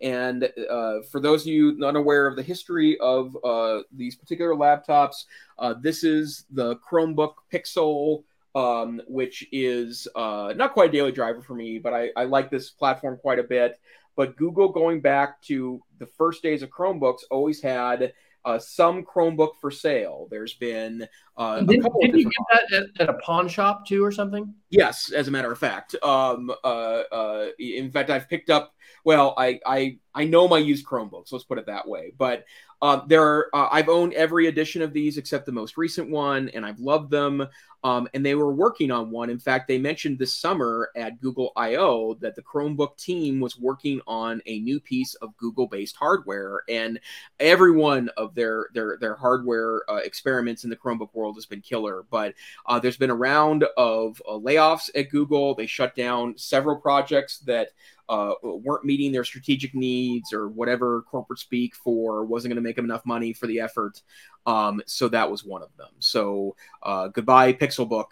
[0.00, 4.54] And uh, for those of you not aware of the history of uh, these particular
[4.54, 5.24] laptops,
[5.58, 8.22] uh, this is the Chromebook Pixel,
[8.54, 12.50] um, which is uh, not quite a daily driver for me, but I, I like
[12.50, 13.80] this platform quite a bit.
[14.14, 18.12] But Google, going back to the first days of Chromebooks, always had
[18.44, 20.28] uh, some Chromebook for sale.
[20.30, 24.10] There's been Uh, did, did you get that at, at, a pawn shop too, or
[24.10, 24.52] something?
[24.70, 25.94] Yes, as a matter of fact.
[26.02, 28.74] Um, uh, uh, in fact, I've picked up.
[29.04, 31.30] Well, I I I know my used Chromebooks.
[31.30, 32.12] Let's put it that way.
[32.18, 32.44] But
[32.80, 36.48] uh, there, are, uh, I've owned every edition of these except the most recent one,
[36.50, 37.46] and I've loved them.
[37.84, 39.30] Um, and they were working on one.
[39.30, 44.00] In fact, they mentioned this summer at Google I/O that the Chromebook team was working
[44.06, 46.98] on a new piece of Google-based hardware, and
[47.38, 51.60] every one of their their their hardware uh, experiments in the Chromebook world has been
[51.60, 52.04] killer.
[52.10, 52.34] But
[52.66, 55.54] uh, there's been a round of uh, layoffs at Google.
[55.54, 57.68] They shut down several projects that
[58.08, 62.76] uh, weren't meeting their strategic needs or whatever corporate speak for wasn't going to make
[62.76, 64.02] them enough money for the effort.
[64.48, 65.90] Um, so that was one of them.
[65.98, 68.06] So uh, goodbye Pixelbook.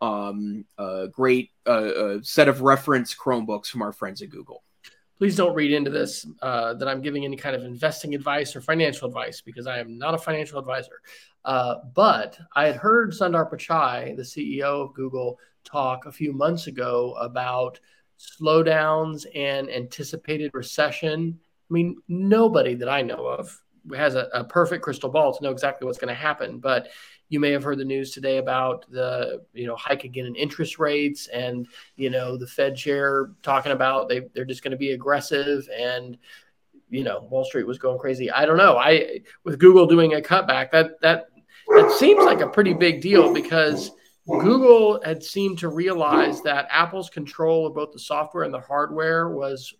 [0.00, 4.62] Um, a great uh, uh, set of reference Chromebooks from our friends at Google.
[5.18, 8.60] Please don't read into this uh, that I'm giving any kind of investing advice or
[8.60, 11.00] financial advice because I am not a financial advisor.
[11.44, 16.66] Uh, but I had heard Sundar Pichai, the CEO of Google, talk a few months
[16.66, 17.78] ago about
[18.18, 21.38] slowdowns and anticipated recession.
[21.70, 23.62] I mean, nobody that I know of
[23.96, 26.58] has a, a perfect crystal ball to know exactly what's going to happen.
[26.58, 26.88] But
[27.28, 30.78] you may have heard the news today about the you know hike again in interest
[30.78, 31.66] rates, and
[31.96, 36.18] you know the Fed chair talking about they they're just going to be aggressive and
[36.90, 38.30] you know Wall Street was going crazy.
[38.30, 38.76] I don't know.
[38.76, 41.26] I with Google doing a cutback that that
[41.68, 43.92] that seems like a pretty big deal because
[44.26, 49.30] Google had seemed to realize that Apple's control of both the software and the hardware
[49.30, 49.74] was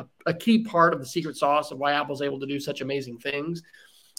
[0.00, 2.80] a, a key part of the secret sauce of why Apple's able to do such
[2.80, 3.62] amazing things.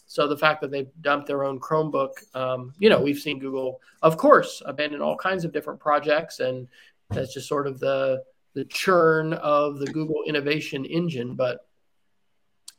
[0.08, 3.80] So the fact that they've dumped their own Chromebook, um, you know, we've seen Google,
[4.02, 6.68] of course, abandon all kinds of different projects, and
[7.10, 8.24] that's just sort of the
[8.54, 11.36] the churn of the Google innovation engine.
[11.36, 11.66] But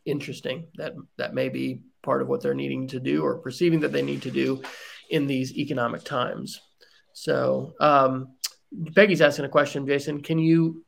[0.04, 3.92] interesting that that may be part of what they're needing to do or perceiving that
[3.92, 4.60] they need to do
[5.08, 6.60] in these economic times.
[7.14, 8.34] So um,
[8.94, 10.22] Peggy's asking a question, Jason.
[10.22, 10.81] Can you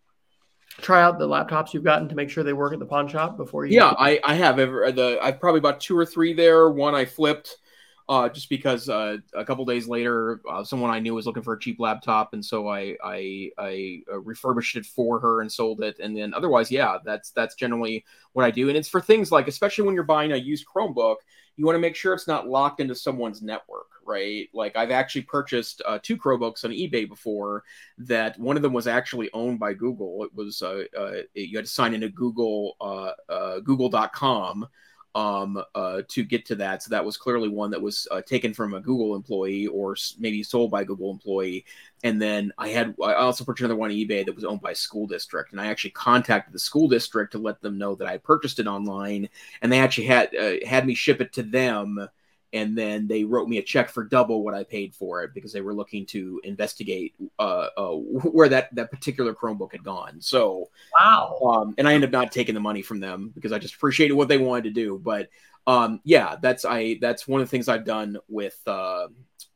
[0.79, 3.37] try out the laptops you've gotten to make sure they work at the pawn shop
[3.37, 3.77] before you?
[3.77, 4.59] Yeah, I, I have.
[4.59, 6.71] Ever, the I've probably bought two or three there.
[6.71, 7.59] One I flipped.
[8.07, 11.55] Uh, just because uh, a couple days later, uh, someone I knew was looking for
[11.55, 15.83] a cheap laptop, and so I I, I uh, refurbished it for her and sold
[15.83, 15.99] it.
[16.01, 18.05] And then otherwise, yeah, that's that's generally
[18.35, 18.69] what I do.
[18.69, 21.17] And it's for things like, especially when you're buying a used Chromebook,
[21.57, 24.49] you want to make sure it's not locked into someone's network right?
[24.53, 27.65] Like I've actually purchased uh, two Chromebooks on eBay before.
[27.99, 30.25] That one of them was actually owned by Google.
[30.25, 34.67] It was uh, uh, you had to sign into Google uh, uh, Google.com
[35.15, 36.83] um, uh, to get to that.
[36.83, 40.43] So that was clearly one that was uh, taken from a Google employee or maybe
[40.43, 41.65] sold by Google employee.
[42.03, 44.73] And then I had I also purchased another one on eBay that was owned by
[44.73, 48.09] a school district, and I actually contacted the school district to let them know that
[48.09, 49.29] I purchased it online,
[49.63, 50.31] and they actually had
[50.67, 52.09] had me ship it to them
[52.55, 55.53] and then they wrote me a check for double what I paid for it because
[55.53, 60.21] they were looking to investigate uh, uh, where that that particular Chromebook had gone.
[60.21, 63.59] So wow, um, and I ended up not taking the money from them because I
[63.59, 65.01] just appreciated what they wanted to do.
[65.03, 65.29] But
[65.67, 69.09] um, yeah, that's I that's one of the things I've done with uh,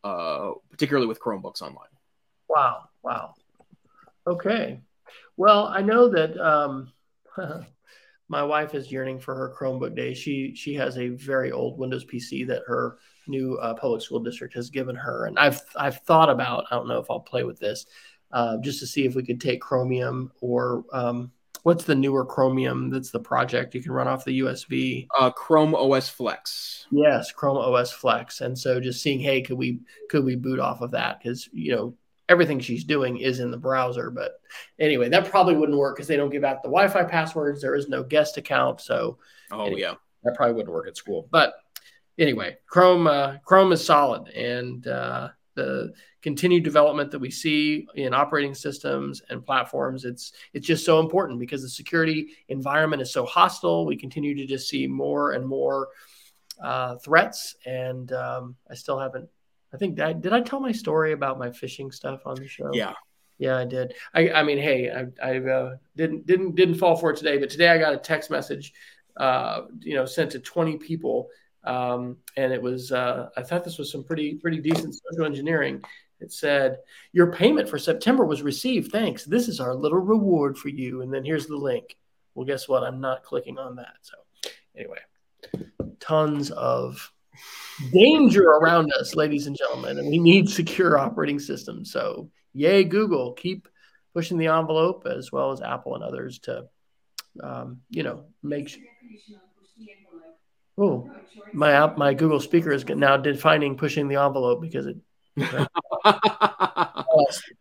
[0.03, 1.89] uh, particularly with Chromebooks online.
[2.49, 3.35] Wow, wow.
[4.27, 4.81] Okay,
[5.37, 6.37] well I know that.
[6.37, 6.93] Um,
[8.29, 10.19] my wife is yearning for her Chromebook days.
[10.19, 14.55] She she has a very old Windows PC that her new uh, public school district
[14.55, 17.59] has given her, and I've I've thought about I don't know if I'll play with
[17.59, 17.87] this,
[18.33, 22.91] uh, just to see if we could take Chromium or um, what's the newer Chromium
[22.91, 25.07] that's the project you can run off the USB.
[25.19, 26.87] Uh, Chrome OS Flex.
[26.91, 30.83] Yes, Chrome OS Flex, and so just seeing hey could we could we boot off
[30.83, 31.95] of that because you know
[32.29, 34.11] everything she's doing is in the browser.
[34.11, 34.41] But
[34.79, 37.61] anyway, that probably wouldn't work because they don't give out the Wi-Fi passwords.
[37.63, 39.19] There is no guest account, so
[39.51, 41.29] oh anyway, yeah, that probably wouldn't work at school.
[41.31, 41.55] But
[42.19, 48.13] anyway, Chrome uh, Chrome is solid, and uh, the continued development that we see in
[48.13, 53.25] operating systems and platforms it's it's just so important because the security environment is so
[53.25, 53.87] hostile.
[53.87, 55.89] We continue to just see more and more
[56.63, 59.29] uh, threats, and um, I still haven't
[59.73, 62.71] I think that did I tell my story about my phishing stuff on the show?
[62.73, 62.95] Yeah.
[63.39, 63.95] Yeah, I did.
[64.15, 67.51] I, I mean, hey, I, I uh, didn't didn't didn't fall for it today, but
[67.51, 68.73] today I got a text message,
[69.17, 71.29] uh, you know, sent to 20 people,
[71.63, 75.83] um, and it was uh, I thought this was some pretty pretty decent social engineering.
[76.21, 76.79] It said
[77.13, 78.91] your payment for September was received.
[78.91, 79.25] Thanks.
[79.25, 81.97] This is our little reward for you, and then here's the link.
[82.35, 82.83] Well, guess what?
[82.83, 83.95] I'm not clicking on that.
[84.03, 84.17] So,
[84.77, 84.99] anyway,
[86.01, 87.13] tons of
[87.93, 91.93] danger around us, ladies and gentlemen, and we need secure operating systems.
[91.93, 93.69] So, yay, Google, keep
[94.15, 96.65] pushing the envelope as well as Apple and others to,
[97.43, 98.69] um, you know, make.
[98.69, 98.83] sure.
[100.77, 101.11] Oh,
[101.53, 104.97] my app, my Google speaker is now defining pushing the envelope because it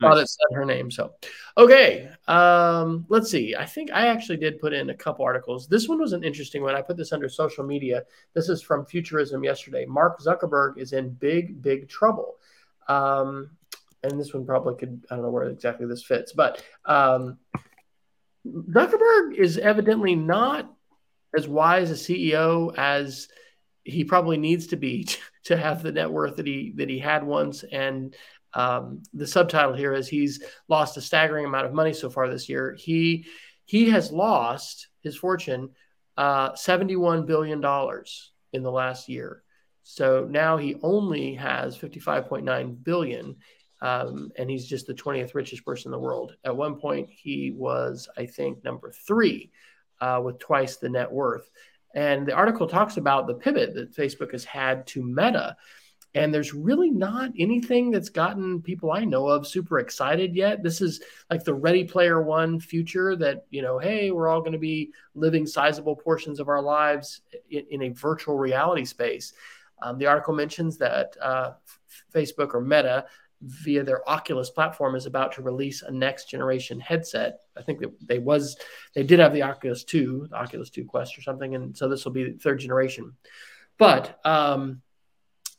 [0.01, 0.89] thought it said her name.
[0.91, 1.13] So,
[1.57, 3.55] okay, um, let's see.
[3.55, 5.67] I think I actually did put in a couple articles.
[5.67, 6.75] This one was an interesting one.
[6.75, 8.03] I put this under social media.
[8.33, 9.85] This is from Futurism yesterday.
[9.85, 12.35] Mark Zuckerberg is in big, big trouble.
[12.87, 13.51] Um,
[14.03, 17.37] and this one probably could, I don't know where exactly this fits, but um,
[18.45, 20.71] Zuckerberg is evidently not
[21.35, 23.27] as wise a CEO as
[23.83, 25.07] he probably needs to be
[25.45, 28.15] to have the net worth that he that he had once and
[28.53, 32.49] um, the subtitle here is he's lost a staggering amount of money so far this
[32.49, 32.75] year.
[32.77, 33.25] He
[33.65, 35.71] he has lost his fortune
[36.15, 39.43] uh, 71 billion dollars in the last year.
[39.83, 43.35] So now he only has 55.9 billion,
[43.81, 46.35] um, and he's just the 20th richest person in the world.
[46.43, 49.51] At one point, he was, I think, number three
[50.01, 51.49] uh, with twice the net worth.
[51.95, 55.55] And the article talks about the pivot that Facebook has had to Meta.
[56.17, 60.63] And there's really not anything that's gotten people I know of super excited yet.
[60.63, 60.99] This is
[61.29, 64.91] like the Ready Player One future that, you know, hey, we're all going to be
[65.13, 69.33] living sizable portions of our lives in, in a virtual reality space.
[69.79, 71.51] Um, the article mentions that uh,
[72.11, 73.05] Facebook or Meta
[73.43, 77.41] via their Oculus platform is about to release a next generation headset.
[77.55, 78.57] I think they was
[78.95, 82.05] they did have the Oculus 2, the Oculus 2 Quest or something, and so this
[82.05, 83.13] will be third generation.
[83.77, 84.81] But um,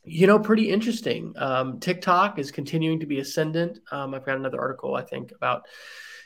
[0.08, 1.34] you know, pretty interesting.
[1.36, 3.80] Um, TikTok is continuing to be ascendant.
[3.90, 5.66] Um, I've got another article I think about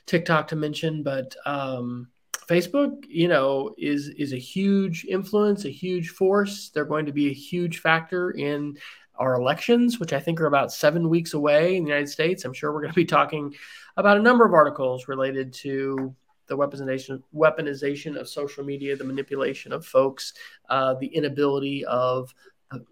[0.06, 2.08] TikTok to mention, but um,
[2.48, 6.70] Facebook, you know, is is a huge influence, a huge force.
[6.70, 8.76] They're going to be a huge factor in
[9.16, 12.44] our elections, which I think are about seven weeks away in the United States.
[12.44, 13.54] I'm sure we're going to be talking
[13.96, 16.14] about a number of articles related to
[16.46, 20.34] the weaponization weaponization of social media, the manipulation of folks,
[20.68, 22.34] uh, the inability of,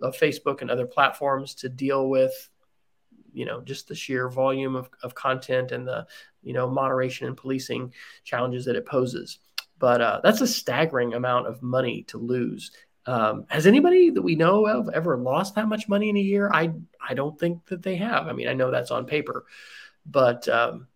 [0.02, 2.32] of Facebook and other platforms to deal with,
[3.32, 6.06] you know, just the sheer volume of, of content and the,
[6.42, 7.92] you know, moderation and policing
[8.24, 9.38] challenges that it poses.
[9.78, 12.70] But uh, that's a staggering amount of money to lose.
[13.06, 16.50] Um, has anybody that we know of ever lost that much money in a year?
[16.52, 16.72] I
[17.06, 18.26] I don't think that they have.
[18.26, 19.46] I mean, I know that's on paper,
[20.04, 20.86] but um,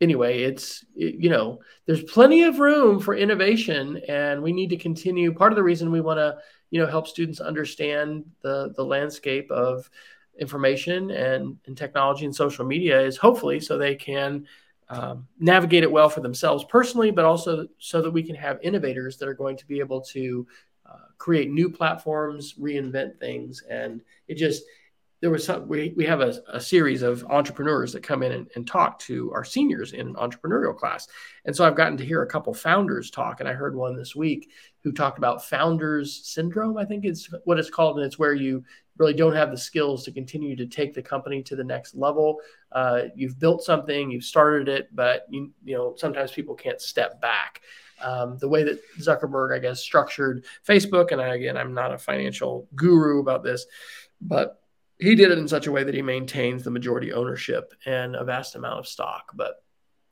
[0.00, 4.76] anyway, it's it, you know there's plenty of room for innovation, and we need to
[4.76, 5.32] continue.
[5.32, 6.36] Part of the reason we want to
[6.74, 9.88] you know help students understand the the landscape of
[10.40, 14.44] information and, and technology and social media is hopefully so they can
[14.88, 19.16] um, navigate it well for themselves personally, but also so that we can have innovators
[19.18, 20.44] that are going to be able to
[20.84, 24.64] uh, create new platforms, reinvent things, and it just
[25.24, 28.46] there was some we, we have a, a series of entrepreneurs that come in and,
[28.56, 31.08] and, talk to our seniors in an entrepreneurial class
[31.46, 34.14] and so i've gotten to hear a couple founders talk and i heard one this
[34.14, 34.50] week
[34.82, 38.62] who talked about founders syndrome i think it's what it's called and it's where you
[38.98, 42.38] really don't have the skills to continue to take the company to the next level
[42.72, 47.18] uh, you've built something you've started it but you, you know sometimes people can't step
[47.22, 47.62] back
[48.02, 51.12] um, the way that Zuckerberg, I guess, structured Facebook.
[51.12, 53.66] And I, again, I'm not a financial guru about this,
[54.20, 54.63] but
[54.98, 58.24] he did it in such a way that he maintains the majority ownership and a
[58.24, 59.32] vast amount of stock.
[59.34, 59.62] But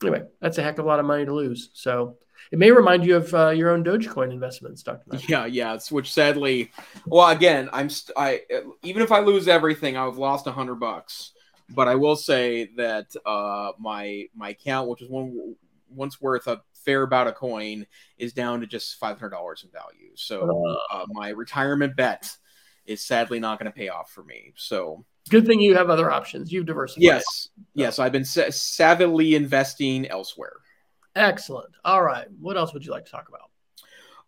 [0.01, 1.69] anyway, that's a heck of a lot of money to lose.
[1.73, 2.17] So
[2.51, 5.17] it may remind you of uh, your own Dogecoin investments, Doctor.
[5.27, 5.77] Yeah, yeah.
[5.89, 6.71] Which sadly,
[7.05, 8.41] well, again, I'm st- I
[8.81, 11.31] even if I lose everything, I've lost a hundred bucks.
[11.69, 15.55] But I will say that uh, my my account, which is one
[15.89, 19.21] once worth a fair about a coin is down to just $500
[19.63, 20.11] in value.
[20.15, 22.35] So uh, my retirement bet
[22.85, 24.53] is sadly not going to pay off for me.
[24.55, 26.51] So good thing you have other options.
[26.51, 27.03] You've diversified.
[27.03, 27.49] Yes.
[27.73, 27.99] Yes.
[27.99, 30.53] I've been sa- savvily investing elsewhere.
[31.15, 31.69] Excellent.
[31.85, 32.27] All right.
[32.39, 33.49] What else would you like to talk about?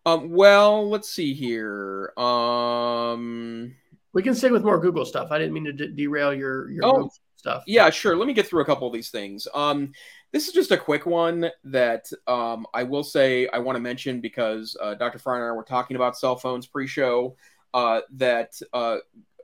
[0.06, 2.12] Um, well, let's see here.
[2.16, 3.74] Um,
[4.12, 5.32] we can stick with more Google stuff.
[5.32, 7.64] I didn't mean to d- derail your your oh, stuff.
[7.66, 8.16] Yeah, sure.
[8.16, 9.48] Let me get through a couple of these things.
[9.52, 9.92] Um,
[10.32, 14.20] this is just a quick one that um, I will say I want to mention
[14.20, 15.18] because uh, Dr.
[15.18, 17.36] Fry and I were talking about cell phones pre-show.
[17.76, 18.96] Uh, that uh,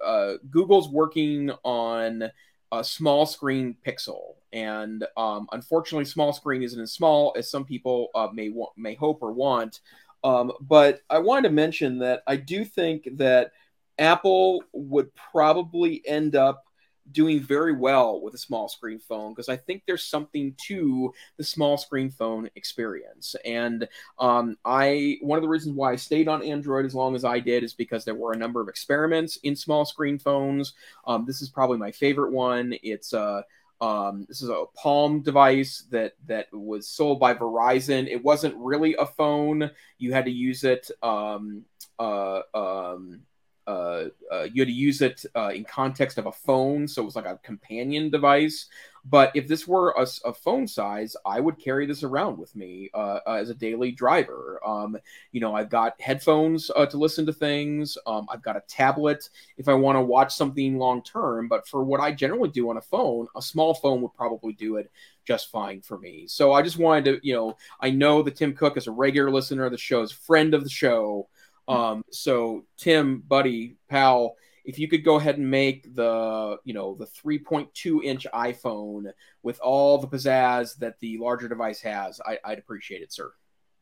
[0.03, 2.30] uh Google's working on
[2.72, 8.09] a small screen Pixel, and um, unfortunately, small screen isn't as small as some people
[8.14, 9.80] uh, may want, may hope or want.
[10.24, 13.53] Um, but I wanted to mention that I do think that
[13.99, 16.64] Apple would probably end up
[17.11, 21.45] doing very well with a small screen phone because I think there's something to the
[21.45, 23.35] small screen phone experience.
[23.45, 23.89] And
[24.19, 27.41] um, I one of the reasons why I stayed on Android as long as I
[27.41, 30.75] did is because there were a number of experiments in small screen phones.
[31.07, 32.75] Um, this is probably my favorite one.
[32.83, 33.43] It's uh,
[33.81, 38.07] um, this is a Palm device that that was sold by Verizon.
[38.09, 39.71] It wasn't really a phone.
[39.99, 40.89] You had to use it.
[41.03, 41.65] Um,
[41.99, 43.23] uh, um,
[43.67, 47.05] uh, uh, you had to use it uh, in context of a phone, so it
[47.05, 48.67] was like a companion device.
[49.05, 52.89] But if this were a, a phone size, I would carry this around with me
[52.95, 54.61] uh, uh, as a daily driver.
[54.65, 54.97] Um,
[55.33, 57.99] you know, I've got headphones to listen to things.
[58.07, 61.49] Um, I've got a tablet if I want to watch something long term.
[61.49, 64.77] But for what I generally do on a phone, a small phone would probably do
[64.77, 64.89] it
[65.25, 66.27] just fine for me.
[66.29, 69.31] So I just wanted to, you know, I know that Tim Cook is a regular
[69.31, 71.29] listener of the show, is friend of the show.
[71.69, 76.95] Um, so Tim, buddy, pal, if you could go ahead and make the you know
[76.95, 79.11] the 3.2 inch iphone
[79.43, 83.33] with all the pizzazz that the larger device has I, would appreciate it sir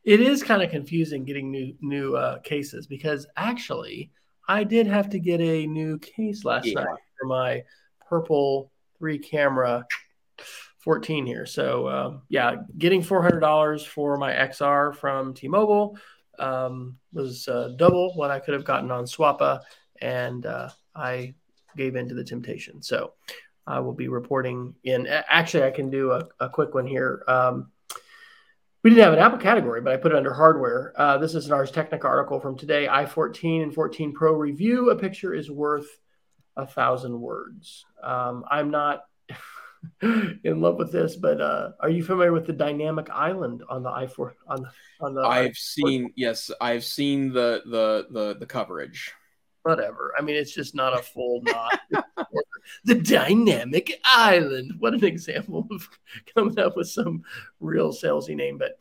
[0.03, 4.11] it is kind of confusing getting new new uh, cases because actually
[4.47, 6.75] i did have to get a new case last yeah.
[6.75, 7.63] night for my
[8.09, 9.85] purple three camera
[10.79, 15.97] 14 here so um, yeah getting $400 for my xr from t-mobile
[16.39, 19.61] um, was uh, double what i could have gotten on swappa
[20.01, 21.35] and uh, I
[21.77, 22.81] gave in to the temptation.
[22.81, 23.13] So
[23.65, 25.07] I will be reporting in.
[25.07, 27.23] Actually, I can do a, a quick one here.
[27.27, 27.71] Um,
[28.83, 30.93] we didn't have an Apple category, but I put it under hardware.
[30.99, 32.87] Uh, this is an Ars Technica article from today.
[32.87, 34.89] i14 and 14 Pro review.
[34.89, 35.85] A picture is worth
[36.57, 37.85] a thousand words.
[38.01, 39.03] Um, I'm not
[40.01, 43.89] in love with this, but uh, are you familiar with the dynamic island on the
[43.89, 44.71] i4 on the
[45.05, 45.21] on the?
[45.21, 45.55] I've I-4?
[45.55, 49.13] seen yes, I've seen the the the the coverage
[49.63, 50.13] whatever.
[50.17, 51.79] I mean, it's just not a full knot.
[52.85, 54.73] the dynamic island.
[54.79, 55.89] What an example of
[56.35, 57.23] coming up with some
[57.59, 58.57] real salesy name.
[58.57, 58.79] But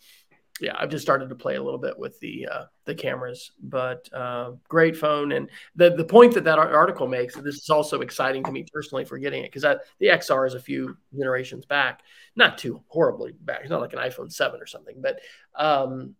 [0.60, 3.52] yeah, I've just started to play a little bit with the uh, the cameras.
[3.62, 7.34] But uh, great phone, and the the point that that article makes.
[7.36, 9.62] This is also exciting to me personally for getting it because
[9.98, 12.02] the XR is a few generations back,
[12.36, 13.60] not too horribly back.
[13.62, 15.20] It's not like an iPhone seven or something, but
[15.54, 16.14] um,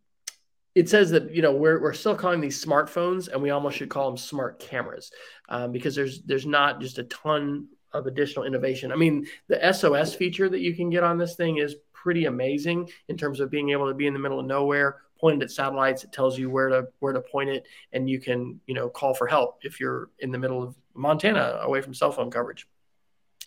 [0.74, 3.88] it says that you know we're, we're still calling these smartphones and we almost should
[3.88, 5.10] call them smart cameras
[5.48, 10.14] um, because there's there's not just a ton of additional innovation i mean the sos
[10.14, 13.70] feature that you can get on this thing is pretty amazing in terms of being
[13.70, 16.68] able to be in the middle of nowhere pointed at satellites it tells you where
[16.68, 20.08] to where to point it and you can you know call for help if you're
[20.20, 22.66] in the middle of montana away from cell phone coverage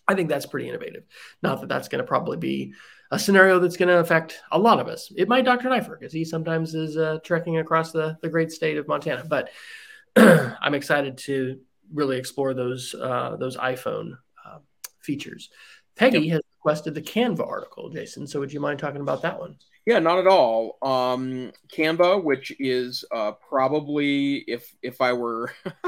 [0.06, 1.02] i think that's pretty innovative
[1.42, 2.72] not that that's going to probably be
[3.14, 5.12] a scenario that's going to affect a lot of us.
[5.16, 5.68] It might Dr.
[5.68, 9.24] Neiffer because he sometimes is uh, trekking across the, the great state of Montana.
[9.24, 9.50] But
[10.16, 11.60] I'm excited to
[11.92, 14.58] really explore those uh, those iPhone uh,
[15.00, 15.50] features.
[15.96, 16.32] Peggy yep.
[16.32, 18.26] has requested the Canva article, Jason.
[18.26, 19.56] So would you mind talking about that one?
[19.84, 20.78] Yeah, not at all.
[20.80, 25.82] Um, Canva, which is uh, probably if if I were if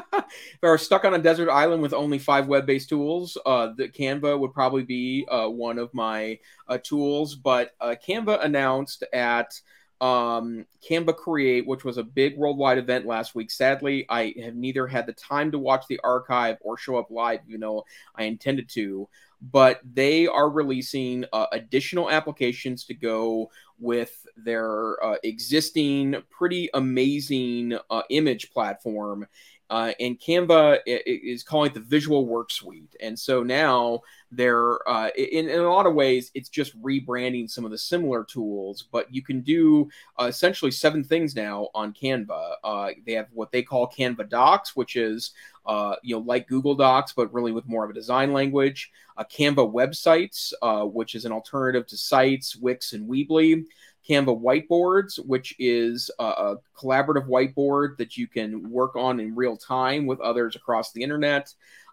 [0.63, 4.39] I were stuck on a desert island with only five web-based tools, uh, the Canva
[4.39, 7.35] would probably be uh, one of my uh, tools.
[7.37, 9.59] But uh, Canva announced at
[10.01, 13.51] um, Canva Create, which was a big worldwide event last week.
[13.51, 17.41] Sadly, I have neither had the time to watch the archive or show up live,
[17.49, 17.85] even though
[18.15, 19.09] I intended to
[19.43, 27.79] but they are releasing uh, additional applications to go with their uh, existing pretty amazing
[27.91, 29.27] uh, image platform.
[29.69, 32.95] Uh, and Canva is calling it the Visual Work Suite.
[33.01, 34.01] And so now
[34.31, 38.25] they're, uh, in, in a lot of ways, it's just rebranding some of the similar
[38.25, 39.89] tools, but you can do
[40.21, 42.95] uh, essentially seven things now on Canva.
[43.05, 45.33] they have what they call Canva Docs, which is
[45.67, 48.93] uh, you know, like Google Docs, but really with more of a design language.
[49.17, 53.65] Uh, Canva websites, uh, which is an alternative to Sites, Wix, and Weebly.
[54.09, 60.07] Canva whiteboards, which is a, collaborative whiteboard that you can work on in real time
[60.07, 61.53] with others across the internet.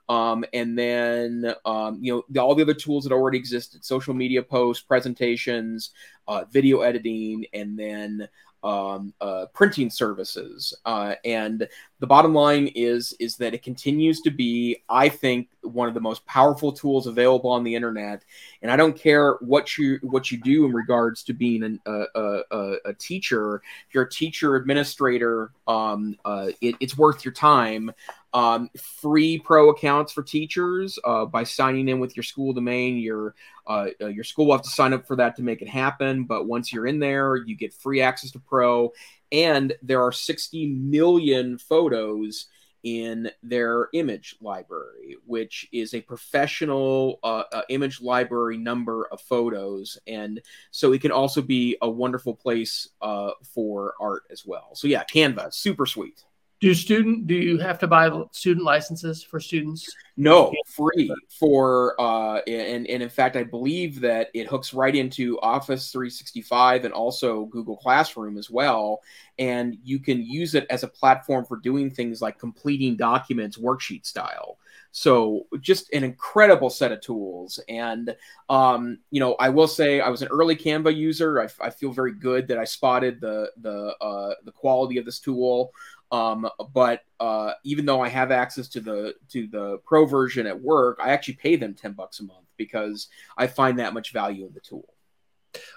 [0.10, 4.14] Um, and then um, you know the, all the other tools that already existed: social
[4.14, 5.92] media posts, presentations,
[6.28, 8.28] uh, video editing, and then
[8.64, 10.74] um, uh, printing services.
[10.86, 11.68] Uh, and
[12.00, 16.02] the bottom line is is that it continues to be, I think, one of the
[16.02, 18.24] most powerful tools available on the internet.
[18.62, 22.06] And I don't care what you what you do in regards to being an, a,
[22.16, 23.62] a, a, teacher.
[23.88, 27.92] If you're a teacher administrator, um, uh, it, it's worth your time
[28.34, 32.98] um, free pro accounts for teachers uh, by signing in with your school domain.
[32.98, 33.36] Your
[33.68, 36.26] uh, uh, your school will have to sign up for that to make it happen.
[36.26, 38.92] But once you're in there, you get free access to pro,
[39.32, 42.48] and there are 60 million photos
[42.84, 49.98] in their image library, which is a professional uh, uh, image library number of photos.
[50.06, 54.72] And so it can also be a wonderful place uh, for art as well.
[54.74, 56.26] So, yeah, Canva, super sweet
[56.64, 59.86] Do student do you have to buy student licenses for students?
[60.16, 65.38] No, free for uh and and in fact I believe that it hooks right into
[65.42, 69.02] Office 365 and also Google Classroom as well
[69.40, 74.06] and you can use it as a platform for doing things like completing documents worksheet
[74.06, 74.58] style.
[74.92, 77.60] So just an incredible set of tools.
[77.68, 78.16] And,
[78.48, 81.42] um, you know, I will say I was an early Canva user.
[81.42, 85.18] I, I feel very good that I spotted the, the, uh, the quality of this
[85.18, 85.74] tool.
[86.14, 90.62] Um, but uh, even though I have access to the to the pro version at
[90.62, 94.46] work, I actually pay them ten bucks a month because I find that much value
[94.46, 94.94] in the tool.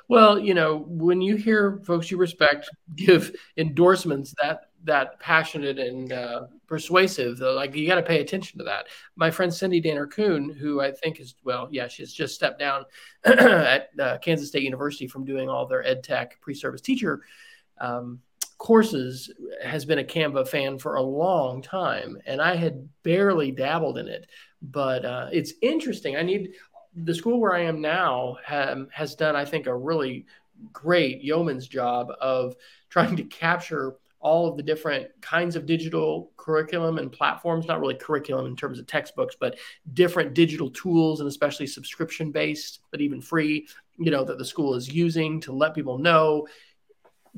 [0.09, 6.13] Well, you know, when you hear folks you respect give endorsements that that passionate and
[6.13, 8.89] uh, persuasive, like you got to pay attention to that.
[9.17, 12.85] My friend Cyndi Danner-Kuhn, who I think is well, yeah, she's just stepped down
[13.25, 17.23] at uh, Kansas State University from doing all their ed tech pre-service teacher
[17.79, 18.21] um,
[18.59, 19.31] courses,
[19.63, 24.09] has been a Canva fan for a long time, and I had barely dabbled in
[24.09, 24.29] it.
[24.63, 26.17] But uh, it's interesting.
[26.17, 26.55] I need
[26.95, 30.27] the school where I am now um, has done, I think, a really
[30.73, 32.57] great yeoman's job of
[32.89, 37.95] trying to capture all of the different kinds of digital curriculum and platforms, not really
[37.95, 39.59] curriculum in terms of textbooks, but
[39.93, 44.75] different digital tools and especially subscription based, but even free, you know, that the school
[44.75, 46.47] is using to let people know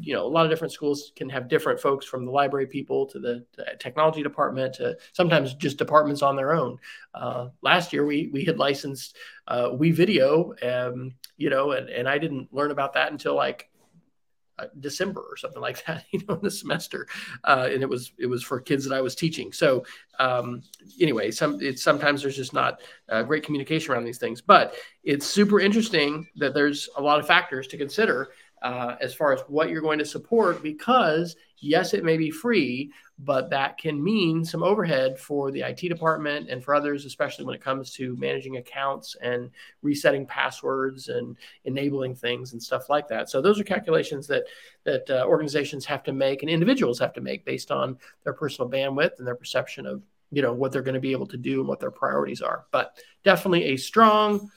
[0.00, 3.06] you know, a lot of different schools can have different folks from the library people
[3.06, 3.44] to the,
[3.78, 6.78] technology department to sometimes just departments on their own.
[7.14, 12.18] Uh, last year, we we had licensed uh, WeVideo, um, you know, and, and I
[12.18, 13.70] didn't learn about that until like
[14.58, 17.06] uh, December or something like that, you know, in the semester,
[17.44, 19.52] uh, and it was it was for kids that I was teaching.
[19.52, 19.84] So
[20.18, 20.62] um,
[21.00, 24.74] anyway, some it's sometimes there's just not uh, great communication around these things, but
[25.04, 28.30] it's super interesting that there's a lot of factors to consider
[28.62, 32.90] uh, as far as what you're going to support because yes it may be free
[33.20, 37.54] but that can mean some overhead for the IT department and for others especially when
[37.54, 39.50] it comes to managing accounts and
[39.82, 43.28] resetting passwords and enabling things and stuff like that.
[43.28, 44.44] So those are calculations that
[44.84, 48.70] that uh, organizations have to make and individuals have to make based on their personal
[48.70, 51.60] bandwidth and their perception of you know what they're going to be able to do
[51.60, 52.66] and what their priorities are.
[52.70, 54.50] But definitely a strong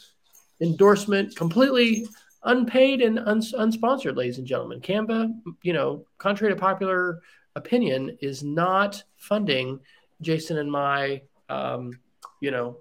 [0.59, 2.07] endorsement completely
[2.43, 4.81] unpaid and uns- unsponsored, ladies and gentlemen.
[4.81, 5.31] Canva,
[5.63, 7.21] you know, contrary to popular
[7.55, 9.79] opinion, is not funding
[10.21, 11.99] Jason and my, um,
[12.41, 12.77] you know,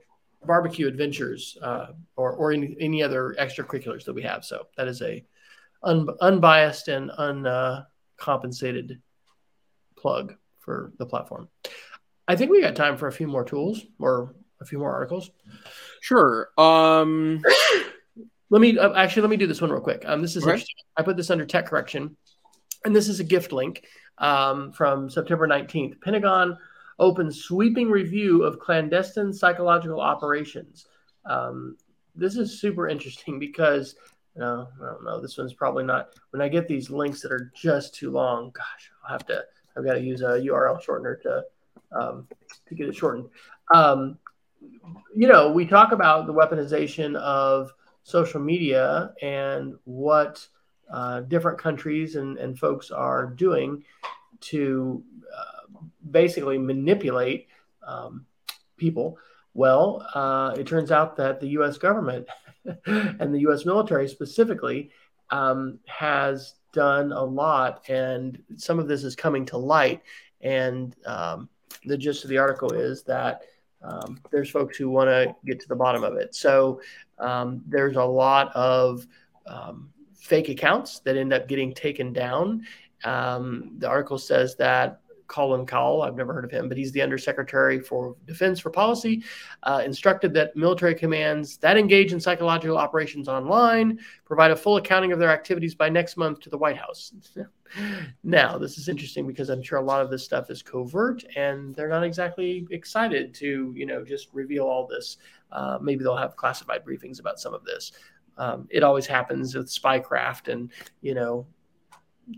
[0.46, 4.44] barbecue adventures uh, or or any, any, other extracurriculars that we have.
[4.44, 5.24] So that is a
[5.82, 11.48] un- unbiased and uncompensated uh, plug for the platform.
[12.26, 15.30] I think we got time for a few more tools or a few more articles.
[16.00, 16.48] Sure.
[16.56, 17.42] Um
[18.50, 20.02] Let me uh, actually let me do this one real quick.
[20.06, 20.62] Um, this is okay.
[20.96, 22.16] I put this under tech correction,
[22.84, 23.84] and this is a gift link
[24.18, 26.00] um, from September 19th.
[26.00, 26.58] Pentagon
[26.98, 30.86] opens sweeping review of clandestine psychological operations.
[31.24, 31.76] Um,
[32.14, 33.94] this is super interesting because
[34.36, 35.20] no, I don't know.
[35.20, 36.10] This one's probably not.
[36.30, 39.44] When I get these links that are just too long, gosh, I'll have to.
[39.76, 41.44] I've got to use a URL shortener to
[41.92, 42.28] um,
[42.68, 43.28] to get it shortened.
[43.72, 44.18] Um,
[45.16, 47.72] you know, we talk about the weaponization of
[48.10, 50.46] social media and what
[50.90, 53.84] uh, different countries and, and folks are doing
[54.40, 55.02] to
[55.36, 55.78] uh,
[56.10, 57.46] basically manipulate
[57.86, 58.26] um,
[58.76, 59.18] people.
[59.54, 62.26] Well, uh, it turns out that the US government
[62.86, 64.90] and the US military specifically
[65.30, 70.02] um, has done a lot, and some of this is coming to light.
[70.40, 71.48] And um,
[71.84, 73.42] the gist of the article is that
[73.82, 76.34] um, there's folks who want to get to the bottom of it.
[76.34, 76.80] So
[77.18, 79.06] um, there's a lot of
[79.46, 82.66] um, fake accounts that end up getting taken down.
[83.04, 85.00] Um, the article says that
[85.30, 89.22] Colin Kahl, I've never heard of him, but he's the Undersecretary for Defense for Policy,
[89.62, 95.12] uh, instructed that military commands that engage in psychological operations online provide a full accounting
[95.12, 97.12] of their activities by next month to the White House.
[98.22, 101.74] Now, this is interesting because I'm sure a lot of this stuff is covert, and
[101.74, 105.16] they're not exactly excited to, you know, just reveal all this.
[105.52, 107.92] Uh, maybe they'll have classified briefings about some of this.
[108.38, 110.70] Um, it always happens with spycraft and
[111.02, 111.46] you know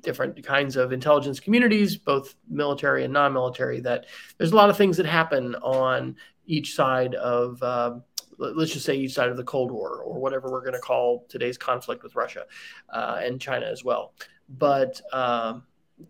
[0.01, 3.81] different kinds of intelligence communities, both military and non-military.
[3.81, 4.07] That
[4.39, 6.17] there's a lot of things that happen on
[6.47, 7.63] each side of.
[7.63, 7.97] Uh,
[8.39, 11.25] let's just say each side of the Cold War, or whatever we're going to call
[11.29, 12.47] today's conflict with Russia
[12.93, 14.15] uh, and China as well.
[14.49, 15.65] But um,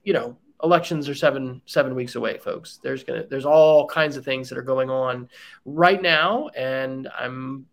[0.05, 2.79] you know, elections are seven seven weeks away, folks.
[2.83, 5.29] There's gonna there's all kinds of things that are going on
[5.65, 7.67] right now, and I'm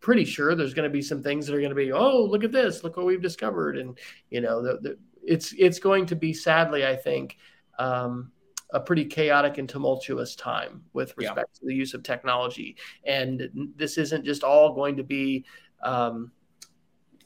[0.00, 2.42] pretty sure there's going to be some things that are going to be, oh, look
[2.42, 3.98] at this, look what we've discovered, and
[4.30, 7.36] you know, the, the, it's it's going to be sadly, I think,
[7.78, 8.32] um,
[8.72, 11.60] a pretty chaotic and tumultuous time with respect yeah.
[11.60, 12.76] to the use of technology.
[13.04, 15.44] And this isn't just all going to be
[15.82, 16.30] um,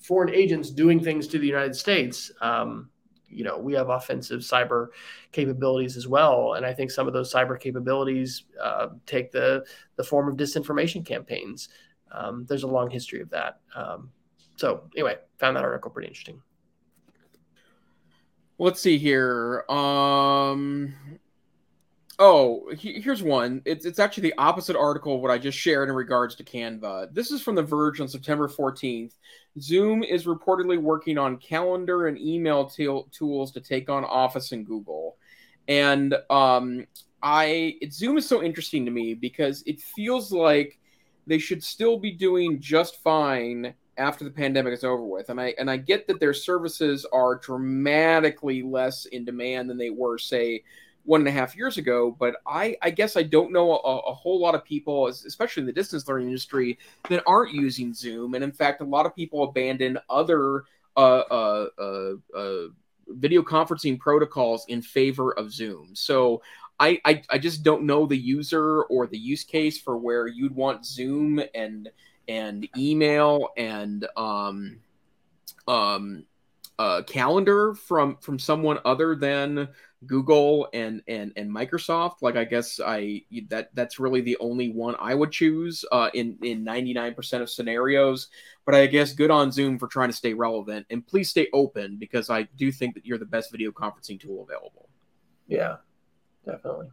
[0.04, 2.30] foreign agents doing things to the United States.
[2.42, 2.90] Um,
[3.26, 4.88] you know, we have offensive cyber
[5.32, 9.64] capabilities as well, and I think some of those cyber capabilities uh, take the
[9.96, 11.70] the form of disinformation campaigns.
[12.12, 13.60] Um, there's a long history of that.
[13.74, 14.10] Um,
[14.56, 16.40] so anyway, found that article pretty interesting.
[18.58, 19.64] Let's see here.
[19.68, 20.94] Um,
[22.18, 23.62] oh, he, here's one.
[23.64, 27.12] It's it's actually the opposite article of what I just shared in regards to Canva.
[27.12, 29.12] This is from The Verge on September 14th.
[29.60, 34.66] Zoom is reportedly working on calendar and email t- tools to take on Office and
[34.66, 35.16] Google.
[35.68, 36.86] And um,
[37.22, 40.78] I it, Zoom is so interesting to me because it feels like
[41.26, 45.30] they should still be doing just fine after the pandemic is over with.
[45.30, 49.90] And I and I get that their services are dramatically less in demand than they
[49.90, 50.62] were, say,
[51.04, 52.14] one and a half years ago.
[52.18, 55.66] But I, I guess I don't know a, a whole lot of people, especially in
[55.66, 56.78] the distance learning industry,
[57.08, 58.34] that aren't using Zoom.
[58.34, 60.64] And in fact, a lot of people abandon other
[60.96, 62.66] uh, uh, uh, uh
[63.08, 65.90] video conferencing protocols in favor of Zoom.
[65.94, 66.42] So
[66.80, 70.54] I, I, I just don't know the user or the use case for where you'd
[70.54, 71.90] want Zoom and
[72.26, 74.78] and email and um,
[75.68, 76.24] um,
[76.78, 79.68] uh, calendar from from someone other than
[80.06, 82.16] Google and and and Microsoft.
[82.22, 86.38] Like I guess I that that's really the only one I would choose uh, in
[86.42, 88.28] in ninety nine percent of scenarios.
[88.64, 91.96] But I guess good on Zoom for trying to stay relevant and please stay open
[91.98, 94.88] because I do think that you're the best video conferencing tool available.
[95.46, 95.76] Yeah,
[96.46, 96.88] definitely.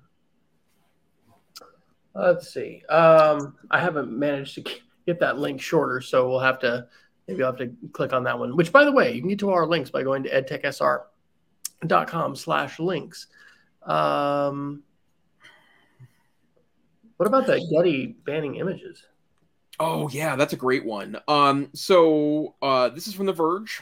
[2.14, 2.84] Let's see.
[2.90, 4.66] Um, I haven't managed to
[5.06, 6.88] get that link shorter, so we'll have to
[7.28, 8.56] maybe I'll have to click on that one.
[8.56, 10.30] Which, by the way, you can get to our links by going to
[11.84, 13.28] edtechsr.com slash links.
[13.84, 14.84] Um,
[17.18, 19.04] what about the Getty banning images?
[19.80, 21.18] Oh yeah, that's a great one.
[21.28, 23.82] Um, so uh, this is from The Verge.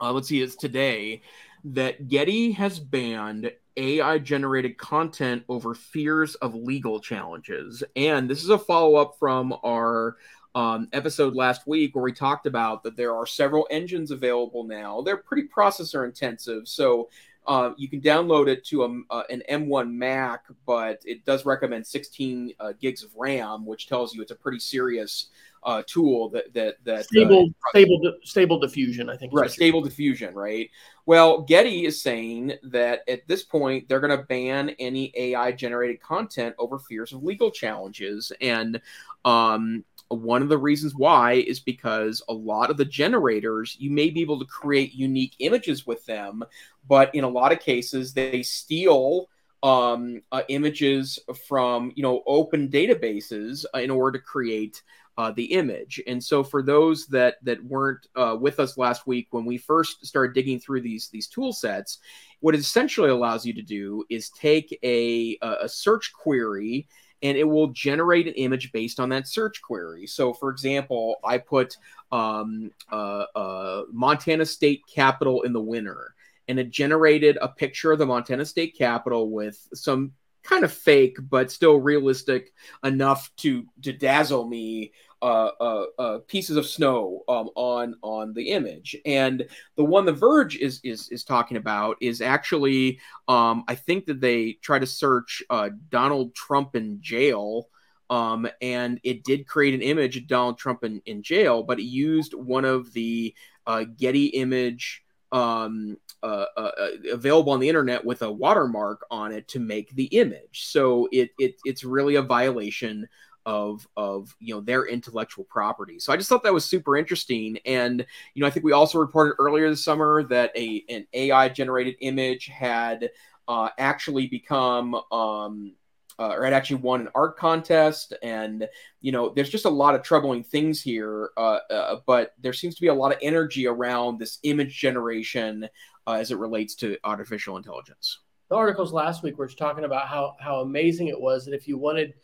[0.00, 1.22] Uh, let's see, it's today
[1.64, 7.82] that Getty has banned AI generated content over fears of legal challenges.
[7.96, 10.16] And this is a follow up from our
[10.54, 15.00] um, episode last week where we talked about that there are several engines available now.
[15.00, 16.68] They're pretty processor intensive.
[16.68, 17.08] So
[17.46, 21.86] uh, you can download it to a, uh, an M1 Mac, but it does recommend
[21.86, 25.28] 16 uh, gigs of RAM, which tells you it's a pretty serious
[25.64, 29.08] uh, tool that that that uh, stable stable stable diffusion.
[29.08, 30.34] I think right stable diffusion.
[30.34, 30.70] Right.
[31.06, 36.00] Well, Getty is saying that at this point they're going to ban any AI generated
[36.00, 38.80] content over fears of legal challenges, and
[39.24, 39.84] um,
[40.14, 44.20] one of the reasons why is because a lot of the generators you may be
[44.20, 46.44] able to create unique images with them,
[46.88, 49.28] but in a lot of cases they steal
[49.62, 54.82] um, uh, images from you know open databases in order to create
[55.16, 56.02] uh, the image.
[56.06, 60.04] And so for those that that weren't uh, with us last week when we first
[60.04, 61.98] started digging through these these tool sets,
[62.40, 66.86] what it essentially allows you to do is take a a search query
[67.24, 70.06] and it will generate an image based on that search query.
[70.06, 71.78] So, for example, I put
[72.12, 76.14] um, uh, uh, Montana State Capitol in the winter,
[76.48, 80.12] and it generated a picture of the Montana State Capitol with some
[80.42, 82.52] kind of fake but still realistic
[82.84, 84.92] enough to to dazzle me
[85.24, 90.12] uh, uh, uh, pieces of snow um, on on the image and the one the
[90.12, 94.84] verge is is is talking about is actually um, i think that they try to
[94.84, 97.70] search uh, donald trump in jail
[98.10, 101.84] um, and it did create an image of donald trump in, in jail but it
[101.84, 103.34] used one of the
[103.66, 105.02] uh, getty image
[105.32, 110.66] um, available on the internet with a watermark on it to make the image.
[110.66, 113.08] So it, it it's really a violation
[113.46, 115.98] of of you know their intellectual property.
[115.98, 117.58] So I just thought that was super interesting.
[117.64, 121.48] And you know I think we also reported earlier this summer that a an AI
[121.48, 123.10] generated image had
[123.48, 125.74] uh, actually become um,
[126.18, 128.14] uh, or had actually won an art contest.
[128.22, 128.68] And,
[129.00, 131.30] you know, there's just a lot of troubling things here.
[131.36, 135.68] Uh, uh, but there seems to be a lot of energy around this image generation
[136.06, 138.20] uh, as it relates to artificial intelligence.
[138.48, 141.78] The articles last week were talking about how, how amazing it was that if you
[141.78, 142.14] wanted,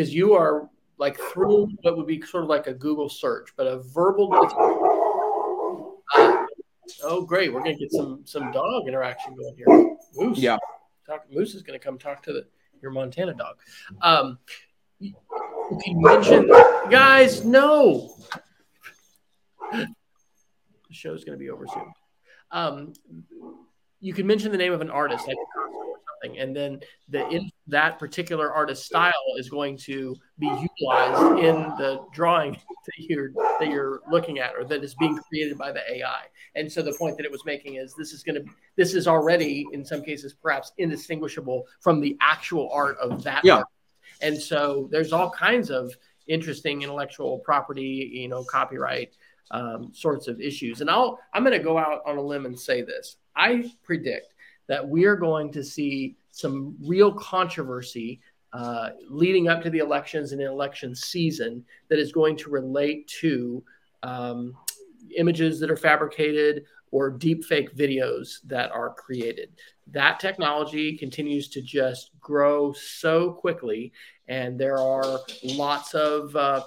[0.00, 3.66] because you are like through what would be sort of like a Google search, but
[3.66, 4.30] a verbal.
[7.02, 7.52] oh, great!
[7.52, 9.66] We're gonna get some some dog interaction going here.
[10.16, 10.38] Moose.
[10.38, 10.56] Yeah.
[11.06, 12.46] Talk, Moose is gonna come talk to the
[12.80, 13.56] your Montana dog.
[14.00, 14.38] Um,
[15.00, 15.12] you
[15.84, 16.48] can mention,
[16.90, 18.14] guys, no.
[19.72, 19.86] The
[20.92, 21.92] show's to be over soon.
[22.50, 22.94] Um,
[24.00, 25.36] you can mention the name of an artist like
[26.20, 31.56] something, and then the in, that particular artist style is going to be utilized in
[31.78, 32.52] the drawing
[32.86, 36.22] that you're that you're looking at, or that is being created by the AI.
[36.54, 39.06] And so the point that it was making is this is going to this is
[39.06, 43.44] already in some cases perhaps indistinguishable from the actual art of that.
[43.44, 43.56] Yeah.
[43.56, 43.66] Art.
[44.22, 45.92] And so there's all kinds of
[46.26, 49.14] interesting intellectual property, you know, copyright
[49.50, 50.80] um, sorts of issues.
[50.80, 53.16] And I'll I'm going to go out on a limb and say this.
[53.36, 54.29] I predict
[54.70, 58.20] that we are going to see some real controversy
[58.52, 63.64] uh, leading up to the elections and election season that is going to relate to
[64.04, 64.54] um,
[65.16, 66.62] images that are fabricated
[66.92, 69.50] or deep fake videos that are created.
[69.88, 73.92] That technology continues to just grow so quickly,
[74.28, 76.62] and there are lots of uh,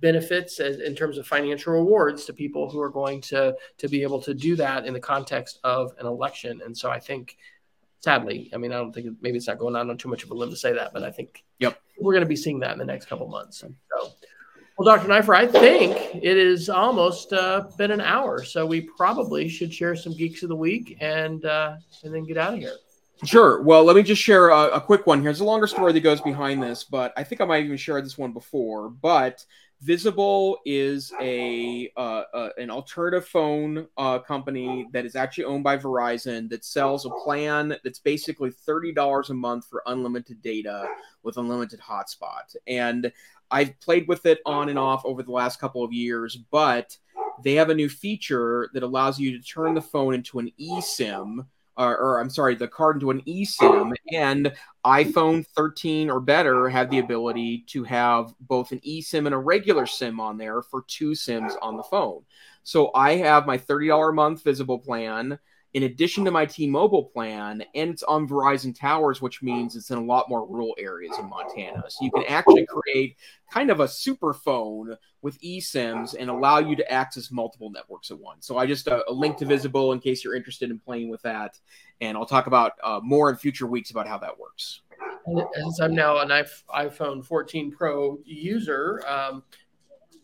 [0.00, 4.02] benefits as, in terms of financial rewards to people who are going to to be
[4.02, 6.60] able to do that in the context of an election.
[6.64, 7.36] And so I think,
[8.00, 10.30] sadly, I mean, I don't think maybe it's not going on on too much of
[10.30, 12.72] a limb to say that, but I think yep we're going to be seeing that
[12.72, 13.58] in the next couple months.
[13.58, 13.72] So.
[14.78, 15.08] Well, Dr.
[15.08, 19.94] Neiffer, I think it is almost uh, been an hour, so we probably should share
[19.94, 22.76] some geeks of the week and uh, and then get out of here.
[23.24, 23.62] Sure.
[23.62, 25.26] Well, let me just share a, a, quick one here.
[25.30, 28.00] There's a longer story that goes behind this, but I think I might even share
[28.02, 28.88] this one before.
[28.90, 29.44] But
[29.80, 35.76] Visible is a uh, uh, an alternative phone uh, company that is actually owned by
[35.76, 40.86] Verizon that sells a plan that's basically thirty dollars a month for unlimited data
[41.24, 42.54] with unlimited hotspot.
[42.68, 43.12] And
[43.50, 46.96] I've played with it on and off over the last couple of years, but
[47.42, 51.46] they have a new feature that allows you to turn the phone into an eSIM
[51.76, 54.52] or, or, I'm sorry, the card into an eSIM, and
[54.84, 59.86] iPhone 13 or better have the ability to have both an eSIM and a regular
[59.86, 62.22] SIM on there for two SIMs on the phone.
[62.62, 65.38] So I have my $30 a month visible plan
[65.74, 69.96] in addition to my T-Mobile plan, and it's on Verizon towers, which means it's in
[69.96, 71.84] a lot more rural areas in Montana.
[71.88, 73.16] So you can actually create
[73.50, 78.18] kind of a super phone with eSIMs and allow you to access multiple networks at
[78.18, 78.46] once.
[78.46, 81.22] So I just uh, a link to Visible in case you're interested in playing with
[81.22, 81.58] that,
[82.02, 84.82] and I'll talk about uh, more in future weeks about how that works.
[85.54, 89.42] Since I'm now an iPhone 14 Pro user, um,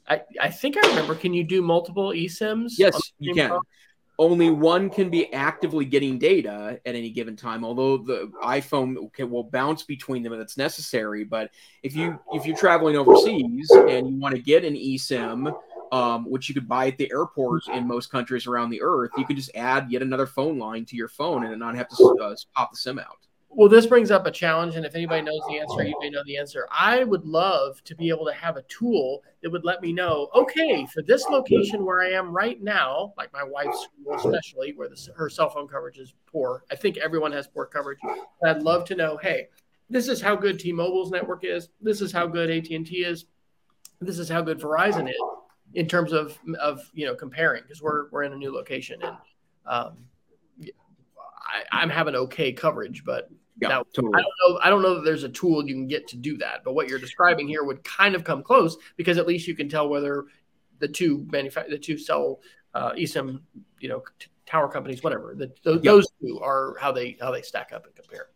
[0.09, 1.15] I, I think I remember.
[1.15, 2.73] Can you do multiple eSIMs?
[2.77, 3.49] Yes, you can.
[3.49, 3.61] Pro?
[4.19, 9.31] Only one can be actively getting data at any given time although the iphone can,
[9.31, 11.51] will bounce between them if it's necessary but
[11.83, 15.55] if you if you're traveling overseas and you want to get an esim
[15.91, 19.25] um, which you could buy at the airport in most countries around the earth you
[19.25, 22.35] could just add yet another phone line to your phone and not have to uh,
[22.55, 25.59] pop the sim out well, this brings up a challenge, and if anybody knows the
[25.59, 26.69] answer, you may know the answer.
[26.71, 30.29] I would love to be able to have a tool that would let me know,
[30.35, 34.89] okay, for this location where I am right now, like my wife's school, especially where
[34.89, 36.65] the, her cell phone coverage is poor.
[36.71, 37.99] I think everyone has poor coverage.
[38.41, 39.49] But I'd love to know, hey,
[39.91, 41.71] this is how good T-Mobile's network is.
[41.81, 43.25] This is how good AT&T is.
[44.01, 45.17] This is how good Verizon is
[45.75, 49.17] in terms of of you know comparing because we're we're in a new location and
[49.67, 49.97] um,
[51.73, 53.31] I, am having okay coverage, but
[53.61, 54.15] yeah, now, totally.
[54.15, 54.61] I don't know.
[54.63, 56.63] I don't know that there's a tool you can get to do that.
[56.65, 59.69] But what you're describing here would kind of come close because at least you can
[59.69, 60.27] tell whether
[60.79, 62.41] the two manufacture the two sell
[62.75, 63.41] uh, eSIM,
[63.81, 65.35] you know, t- tower companies, whatever.
[65.35, 68.29] The, those, those two are how they how they stack up and compare.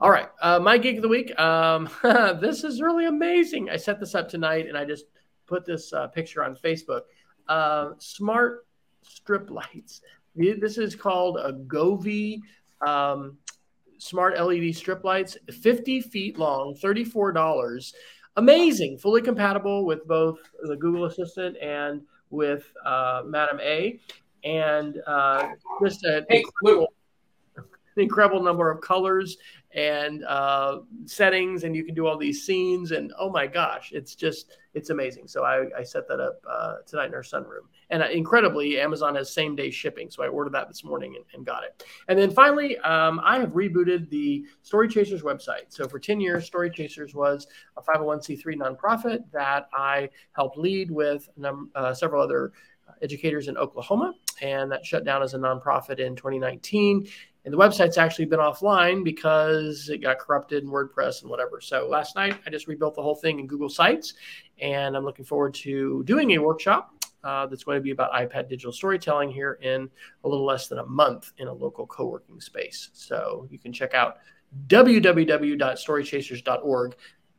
[0.00, 1.38] All right, uh, my gig of the week.
[1.38, 3.70] Um, this is really amazing.
[3.70, 5.04] I set this up tonight, and I just
[5.46, 7.02] put this uh, picture on Facebook.
[7.48, 8.66] Uh, smart
[9.02, 10.00] strip lights.
[10.34, 12.40] This is called a Govee
[12.86, 13.36] um,
[13.98, 17.92] smart LED strip lights, 50 feet long, $34.
[18.36, 24.00] Amazing, fully compatible with both the Google Assistant and with uh, Madam A.
[24.44, 25.48] And uh,
[25.82, 26.42] just a hey,
[27.96, 29.38] incredible, incredible number of colors
[29.74, 32.92] and uh, settings, and you can do all these scenes.
[32.92, 35.28] And oh my gosh, it's just it's amazing.
[35.28, 37.66] So I, I set that up uh, tonight in our sunroom.
[37.90, 40.10] And uh, incredibly, Amazon has same day shipping.
[40.10, 41.84] So I ordered that this morning and, and got it.
[42.08, 45.66] And then finally, um, I have rebooted the Story Chasers website.
[45.68, 51.28] So for 10 years, Story Chasers was a 501c3 nonprofit that I helped lead with
[51.36, 52.52] num- uh, several other
[53.02, 54.14] educators in Oklahoma.
[54.40, 57.06] And that shut down as a nonprofit in 2019
[57.44, 61.60] and the website's actually been offline because it got corrupted in WordPress and whatever.
[61.60, 64.14] So last night I just rebuilt the whole thing in Google Sites,
[64.60, 68.48] and I'm looking forward to doing a workshop uh, that's going to be about iPad
[68.48, 69.90] digital storytelling here in
[70.24, 72.90] a little less than a month in a local co-working space.
[72.92, 74.18] So you can check out
[74.66, 76.96] www.storychasers.org.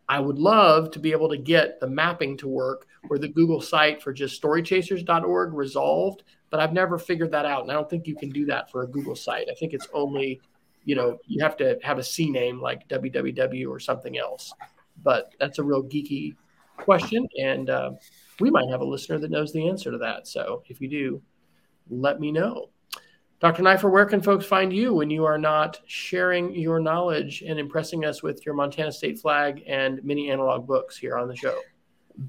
[0.10, 3.62] I would love to be able to get the mapping to work where the Google
[3.62, 6.24] site for just storychasers.org resolved
[6.54, 7.64] but I've never figured that out.
[7.64, 9.48] And I don't think you can do that for a Google site.
[9.50, 10.40] I think it's only
[10.86, 14.54] you know, you have to have a CNAME like www or something else.
[15.02, 16.36] But that's a real geeky
[16.78, 17.94] question, and uh,
[18.40, 20.28] we might have a listener that knows the answer to that.
[20.28, 21.22] So if you do,
[21.90, 22.70] let me know.
[23.40, 23.64] Dr.
[23.64, 28.06] Neiffer, where can folks find you when you are not sharing your knowledge and impressing
[28.06, 31.60] us with your Montana State flag and mini analog books here on the show?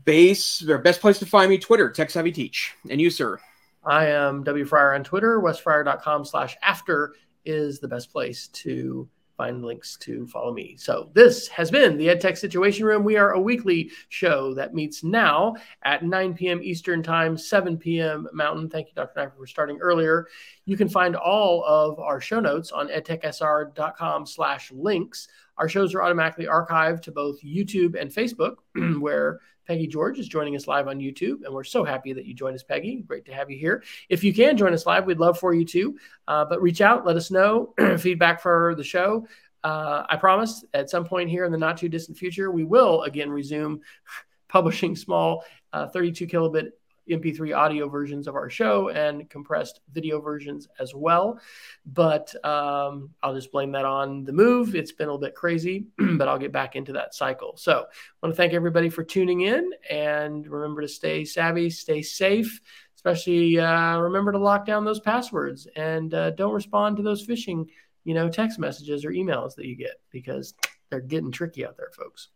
[0.06, 2.74] Base, their best place to find me, Twitter, Tech Savvy Teach.
[2.88, 3.38] And you, sir?
[3.86, 5.40] I am W Fryer on Twitter.
[5.40, 7.14] Wesfryer.com slash after
[7.44, 10.76] is the best place to find links to follow me.
[10.78, 13.02] So this has been the EdTech Situation Room.
[13.02, 16.60] We are a weekly show that meets now at 9 p.m.
[16.62, 18.28] Eastern Time, 7 p.m.
[18.32, 18.70] Mountain.
[18.70, 19.20] Thank you, Dr.
[19.20, 20.28] Neiffer, for starting earlier.
[20.66, 25.28] You can find all of our show notes on edtechsr.com slash links.
[25.56, 28.56] Our shows are automatically archived to both YouTube and Facebook,
[29.00, 32.34] where Peggy George is joining us live on YouTube, and we're so happy that you
[32.34, 33.02] joined us, Peggy.
[33.06, 33.82] Great to have you here.
[34.08, 35.98] If you can join us live, we'd love for you to.
[36.28, 39.26] Uh, but reach out, let us know feedback for the show.
[39.62, 43.02] Uh, I promise at some point here in the not too distant future, we will
[43.02, 43.80] again resume
[44.48, 46.72] publishing small uh, 32 kilobit
[47.08, 51.38] MP3 audio versions of our show and compressed video versions as well.
[51.86, 54.74] But um, I'll just blame that on the move.
[54.74, 57.56] It's been a little bit crazy, but I'll get back into that cycle.
[57.56, 62.02] So I want to thank everybody for tuning in and remember to stay savvy, stay
[62.02, 62.60] safe.
[62.96, 67.66] Especially uh, remember to lock down those passwords and uh, don't respond to those phishing,
[68.04, 70.54] you know, text messages or emails that you get because
[70.88, 72.28] they're getting tricky out there, folks.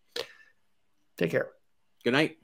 [1.16, 1.49] Take care.
[2.05, 2.39] Good night.